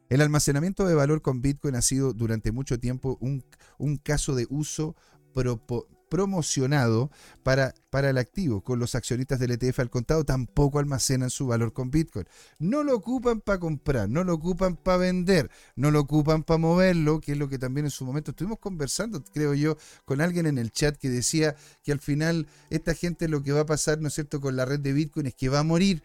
[0.09, 3.45] El almacenamiento de valor con Bitcoin ha sido durante mucho tiempo un,
[3.77, 4.95] un caso de uso
[6.09, 7.11] promocionado
[7.43, 8.63] para, para el activo.
[8.63, 12.27] Con los accionistas del ETF al contado tampoco almacenan su valor con Bitcoin.
[12.59, 17.21] No lo ocupan para comprar, no lo ocupan para vender, no lo ocupan para moverlo,
[17.21, 20.59] que es lo que también en su momento estuvimos conversando, creo yo, con alguien en
[20.59, 24.09] el chat que decía que al final esta gente lo que va a pasar, ¿no
[24.09, 26.03] es cierto?, con la red de Bitcoin es que va a morir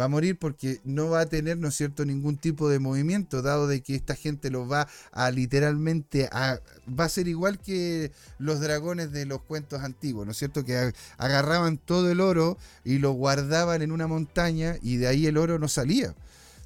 [0.00, 3.42] va a morir porque no va a tener, ¿no es cierto?, ningún tipo de movimiento,
[3.42, 8.10] dado de que esta gente lo va a literalmente a, va a ser igual que
[8.38, 12.98] los dragones de los cuentos antiguos, ¿no es cierto?, que agarraban todo el oro y
[12.98, 16.14] lo guardaban en una montaña y de ahí el oro no salía,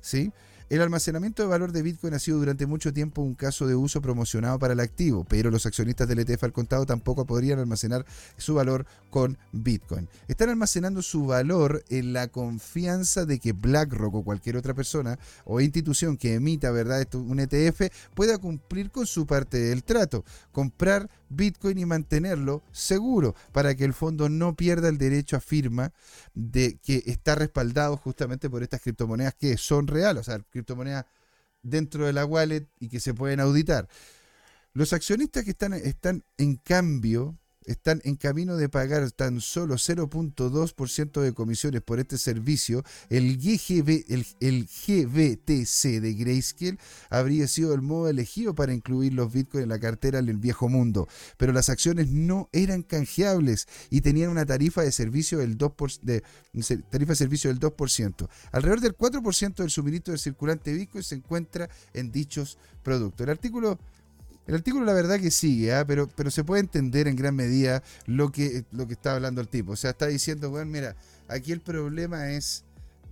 [0.01, 0.33] ¿sí?
[0.71, 4.01] El almacenamiento de valor de Bitcoin ha sido durante mucho tiempo un caso de uso
[4.01, 8.07] promocionado para el activo, pero los accionistas del ETF al contado tampoco podrían almacenar
[8.39, 10.09] su valor con Bitcoin.
[10.27, 15.61] Están almacenando su valor en la confianza de que BlackRock o cualquier otra persona o
[15.61, 17.07] institución que emita ¿verdad?
[17.15, 23.77] un ETF pueda cumplir con su parte del trato, comprar Bitcoin y mantenerlo seguro para
[23.77, 25.93] que el fondo no pierda el derecho a firma
[26.35, 31.07] de que está respaldado justamente por estas criptomonedas que son reales, o sea, criptomonedas
[31.63, 33.89] dentro de la wallet y que se pueden auditar.
[34.73, 41.21] Los accionistas que están, están en cambio están en camino de pagar tan solo 0.2%
[41.21, 43.39] de comisiones por este servicio, el,
[44.41, 46.79] el, GBTC de Grayscale
[47.11, 50.69] habría sido el modo elegido para incluir los bitcoins en la cartera en el viejo
[50.69, 56.01] mundo, pero las acciones no eran canjeables y tenían una tarifa de servicio del 2%,
[56.03, 56.23] de,
[56.91, 58.29] tarifa de servicio del 2%.
[58.53, 63.25] Alrededor del 4% del suministro del circulante bitcoin se encuentra en dichos productos.
[63.25, 63.79] El artículo
[64.47, 65.87] el artículo la verdad que sigue, ¿ah?
[65.87, 69.49] pero, pero se puede entender en gran medida lo que, lo que está hablando el
[69.49, 69.73] tipo.
[69.73, 70.97] O sea, está diciendo, bueno, mira,
[71.29, 72.65] aquí el problema es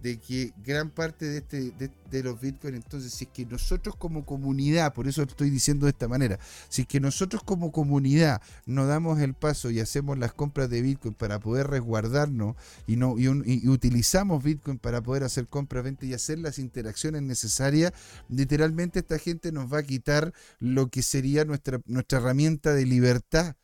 [0.02, 1.72] de que gran parte de, este,
[2.10, 5.90] de, los bitcoins, entonces, si es que nosotros como comunidad, por eso estoy diciendo de
[5.90, 10.32] esta manera, si es que nosotros como comunidad no damos el paso y hacemos las
[10.32, 15.84] compras de bitcoin para poder resguardarnos y, no, y, utilizamos bitcoin para poder hacer compras,
[15.84, 17.92] ventas y hacer las interacciones necesarias,
[18.28, 23.54] literalmente esta gente nos va a quitar lo que sería nuestra, nuestra herramienta de libertad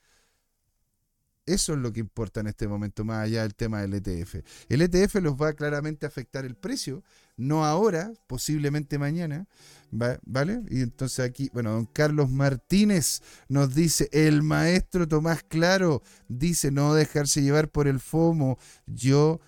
[1.49, 4.36] eso es lo que importa en este momento, más allá del tema del ETF.
[4.68, 7.03] El ETF los va claramente a afectar el precio,
[7.36, 9.46] no ahora, posiblemente mañana,
[9.90, 10.61] ¿vale?
[10.68, 16.94] Y entonces aquí, bueno, don Carlos Martínez nos dice, el maestro Tomás Claro dice no
[16.94, 18.59] dejarse llevar por el FOMO.
[18.86, 19.40] Yo,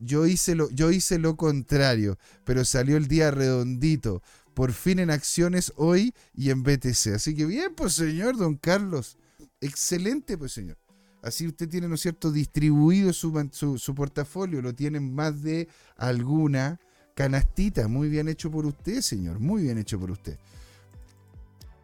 [0.00, 4.22] yo, hice lo, yo hice lo contrario, pero salió el día redondito.
[4.54, 7.14] Por fin en acciones hoy y en BTC.
[7.14, 9.16] Así que bien, pues señor, don Carlos.
[9.60, 10.76] Excelente, pues señor.
[11.22, 16.80] Así usted tiene, ¿no es cierto?, distribuido su, su, portafolio, lo tiene más de alguna
[17.14, 17.88] canastita.
[17.88, 20.38] Muy bien hecho por usted, señor, muy bien hecho por usted.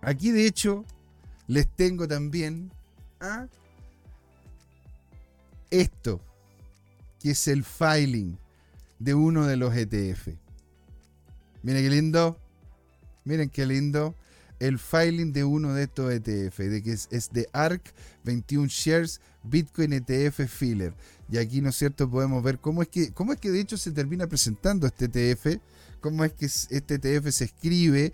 [0.02, 0.84] Aquí, de hecho,
[1.48, 2.70] les tengo también
[3.20, 3.48] a
[5.70, 6.20] esto,
[7.18, 8.38] que es el filing
[9.00, 10.28] de uno de los ETF.
[11.62, 12.38] Miren qué lindo.
[13.24, 14.14] Miren qué lindo
[14.66, 17.82] el filing de uno de estos ETF, de que es, de ARC
[18.24, 20.94] 21 Shares Bitcoin ETF Filler.
[21.30, 23.76] Y aquí, ¿no es cierto?, podemos ver cómo es que, cómo es que de hecho
[23.76, 25.60] se termina presentando este ETF,
[26.00, 28.12] cómo es que este ETF se escribe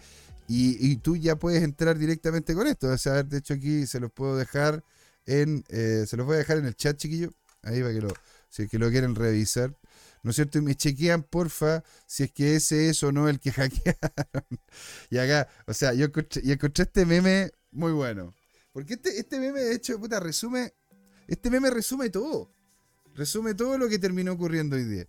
[0.49, 2.89] y, tú ya puedes entrar directamente con esto.
[2.89, 4.83] O sea, de hecho aquí se los puedo dejar
[5.27, 7.31] en, eh, se los voy a dejar en el chat, chiquillo,
[7.63, 8.09] ahí para que lo,
[8.49, 9.77] si es que lo quieren revisar.
[10.23, 10.59] ¿No es cierto?
[10.59, 14.45] Y me chequean, porfa, si es que ese es o no el que hackearon.
[15.11, 18.35] y acá, o sea, yo encontré, y encontré este meme muy bueno.
[18.73, 20.75] Porque este, este meme, de hecho, puta, resume,
[21.27, 22.53] este meme resume todo.
[23.15, 25.07] Resume todo lo que terminó ocurriendo hoy día.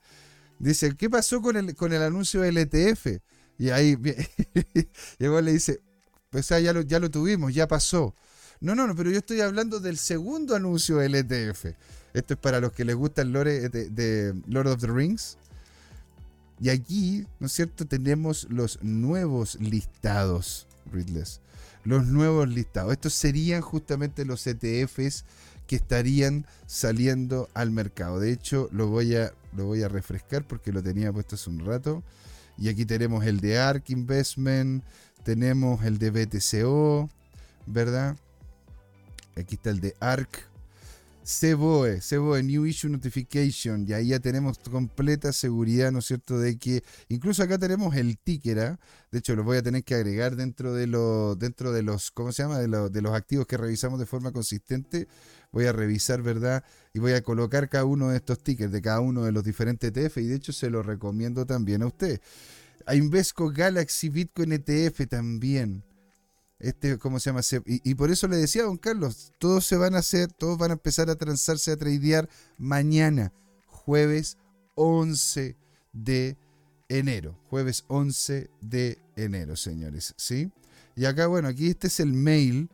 [0.59, 3.19] Dice, ¿qué pasó con el, con el anuncio del ETF?
[3.57, 3.97] Y ahí
[5.19, 5.81] llegó le dice,
[6.29, 8.15] pues ya lo, ya lo tuvimos, ya pasó.
[8.59, 11.65] No, no, no, pero yo estoy hablando del segundo anuncio del ETF.
[12.13, 15.37] Esto es para los que les gusta el lore de, Lord of the Rings.
[16.59, 21.41] Y aquí, ¿no es cierto?, tenemos los nuevos listados, Ridles.
[21.83, 22.91] Los nuevos listados.
[22.91, 25.25] Estos serían justamente los ETFs
[25.65, 28.19] que estarían saliendo al mercado.
[28.19, 31.65] De hecho, lo voy a, lo voy a refrescar porque lo tenía puesto hace un
[31.65, 32.03] rato.
[32.57, 34.83] Y aquí tenemos el de ARK Investment,
[35.23, 37.09] tenemos el de BTCO,
[37.65, 38.17] ¿verdad?
[39.35, 40.50] Aquí está el de ARK
[41.23, 46.57] CBOE, CBOE New Issue Notification, y ahí ya tenemos completa seguridad, ¿no es cierto?, de
[46.57, 48.79] que incluso acá tenemos el ticker, ¿ah?
[49.11, 52.31] de hecho lo voy a tener que agregar dentro de los, dentro de los, ¿cómo
[52.31, 55.07] se llama?, de, de los activos que revisamos de forma consistente,
[55.51, 58.99] voy a revisar, ¿verdad?, y voy a colocar cada uno de estos tickers de cada
[58.99, 62.19] uno de los diferentes ETF, y de hecho se lo recomiendo también a usted.
[62.87, 65.83] A Invesco Galaxy Bitcoin ETF también
[66.61, 67.41] este, ¿cómo se llama?
[67.65, 70.71] Y, por eso le decía a don Carlos, todos se van a hacer, todos van
[70.71, 73.33] a empezar a transarse, a tradear mañana,
[73.65, 74.37] jueves
[74.75, 75.57] 11
[75.91, 76.37] de
[76.87, 77.37] enero.
[77.49, 80.51] Jueves 11 de enero, señores, ¿sí?
[80.95, 82.69] Y acá, bueno, aquí este es el mail,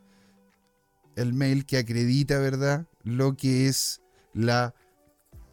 [1.16, 2.88] el mail que acredita, ¿verdad?
[3.04, 4.02] Lo que es
[4.34, 4.76] la,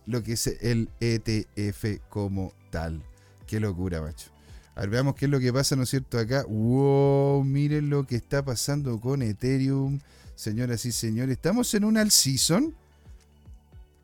[0.07, 3.03] lo que es el ETF como tal.
[3.47, 4.34] Qué locura, macho.
[4.77, 6.19] A veamos qué es lo que pasa, ¿no es cierto?
[6.19, 10.01] Acá, wow, miren lo que está pasando con Ethereum,
[10.35, 11.37] señoras y señores.
[11.37, 12.75] Estamos en un all season.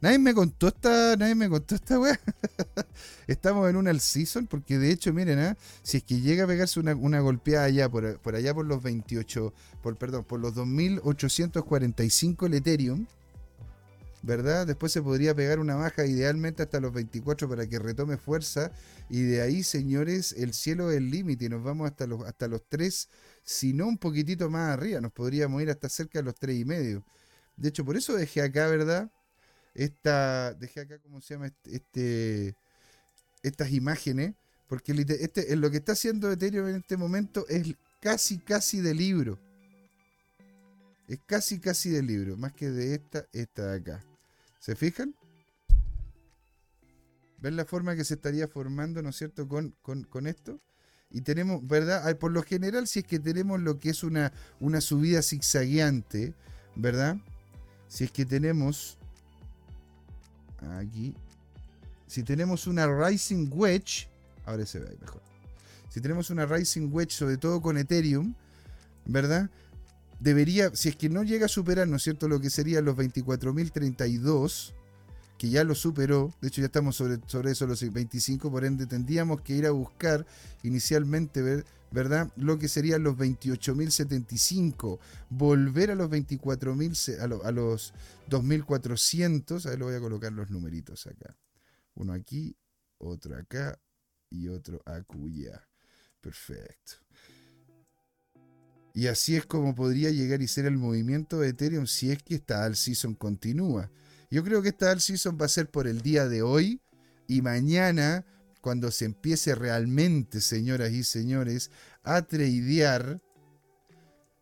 [0.01, 2.19] Nadie me contó esta, nadie me contó esta weá.
[3.27, 5.57] estamos en un all season, porque de hecho, miren, ¿ah?
[5.83, 9.53] si es que llega a pegarse una, golpeada allá, por, por, allá por los 28,
[9.83, 13.07] por, perdón, por los 2845 el Ethereum,
[14.23, 14.67] ¿verdad?
[14.67, 18.73] Después se podría pegar una baja idealmente hasta los 24 para que retome fuerza.
[19.09, 21.49] Y de ahí, señores, el cielo es el límite.
[21.49, 23.09] Nos vamos hasta los, hasta los 3,
[23.43, 25.01] si no un poquitito más arriba.
[25.01, 27.05] Nos podríamos ir hasta cerca de los 3 y medio.
[27.57, 29.11] De hecho, por eso dejé acá, ¿verdad?
[29.75, 31.47] Esta, dejé acá, ¿cómo se llama?
[31.47, 32.55] Este, este
[33.43, 34.35] estas imágenes.
[34.69, 39.39] Porque este, lo que está haciendo Ethereum en este momento es casi, casi de libro.
[41.09, 42.37] Es casi, casi de libro.
[42.37, 44.10] Más que de esta, esta de acá.
[44.61, 45.15] ¿Se fijan?
[47.39, 50.59] ¿Ven la forma que se estaría formando, ¿no es cierto?, con, con, esto.
[51.11, 52.17] Y tenemos, ¿verdad?
[52.19, 56.35] Por lo general, si es que tenemos lo que es una, una subida zigzagueante,
[56.77, 57.17] ¿verdad?
[57.89, 58.99] Si es que tenemos
[60.79, 61.15] aquí,
[62.07, 64.09] si tenemos una Rising Wedge,
[64.45, 65.23] ahora se ve ahí mejor.
[65.89, 68.35] Si tenemos una Rising Wedge, sobre todo con Ethereum,
[69.07, 69.49] ¿verdad?
[70.21, 72.97] Debería, si es que no llega a superar, ¿no es cierto?, lo que serían los
[72.97, 74.75] 24.032,
[75.39, 78.87] que ya lo superó, de hecho ya estamos sobre, sobre eso los 25, por ende
[78.87, 80.27] tendríamos que ir a buscar
[80.63, 84.99] inicialmente, ver, ¿verdad?, lo que serían los 28.075,
[85.31, 87.95] volver a los 24.000, a, a los
[88.29, 91.37] 2.400, ahí lo voy a colocar los numeritos acá.
[91.95, 92.55] Uno aquí,
[92.99, 93.79] otro acá
[94.29, 95.67] y otro acuya.
[96.21, 97.10] Perfecto.
[98.95, 102.35] Y así es como podría llegar y ser el movimiento de Ethereum si es que
[102.35, 103.91] esta all season continúa.
[104.31, 106.81] Yo creo que esta all season va a ser por el día de hoy
[107.27, 108.25] y mañana,
[108.61, 111.71] cuando se empiece realmente, señoras y señores,
[112.03, 113.21] a tradear,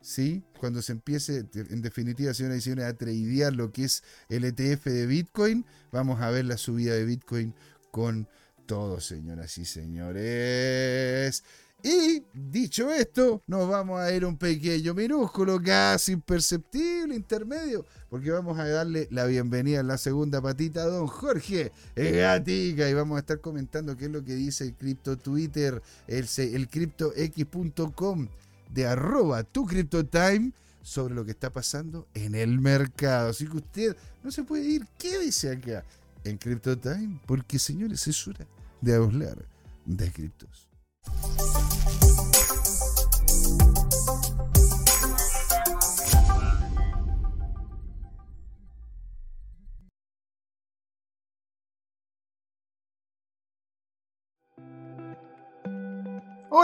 [0.01, 0.43] ¿sí?
[0.59, 4.87] Cuando se empiece, en definitiva, señoras y señores, a tradear lo que es el ETF
[4.87, 7.55] de Bitcoin, vamos a ver la subida de Bitcoin
[7.91, 8.29] con
[8.67, 11.45] todo, señoras y señores.
[11.83, 18.59] Y dicho esto, nos vamos a ir un pequeño minúsculo, casi imperceptible, intermedio, porque vamos
[18.59, 23.21] a darle la bienvenida en la segunda patita a don Jorge Gatica y vamos a
[23.21, 28.29] estar comentando qué es lo que dice el cripto Twitter, el, el criptox.com
[28.71, 30.53] de arroba tu time
[30.83, 33.31] sobre lo que está pasando en el mercado.
[33.31, 35.85] Así que usted no se puede ir, quédese acá
[36.25, 38.47] en CryptoTime, porque señores, es hora
[38.81, 39.45] de hablar
[39.87, 40.69] de criptos.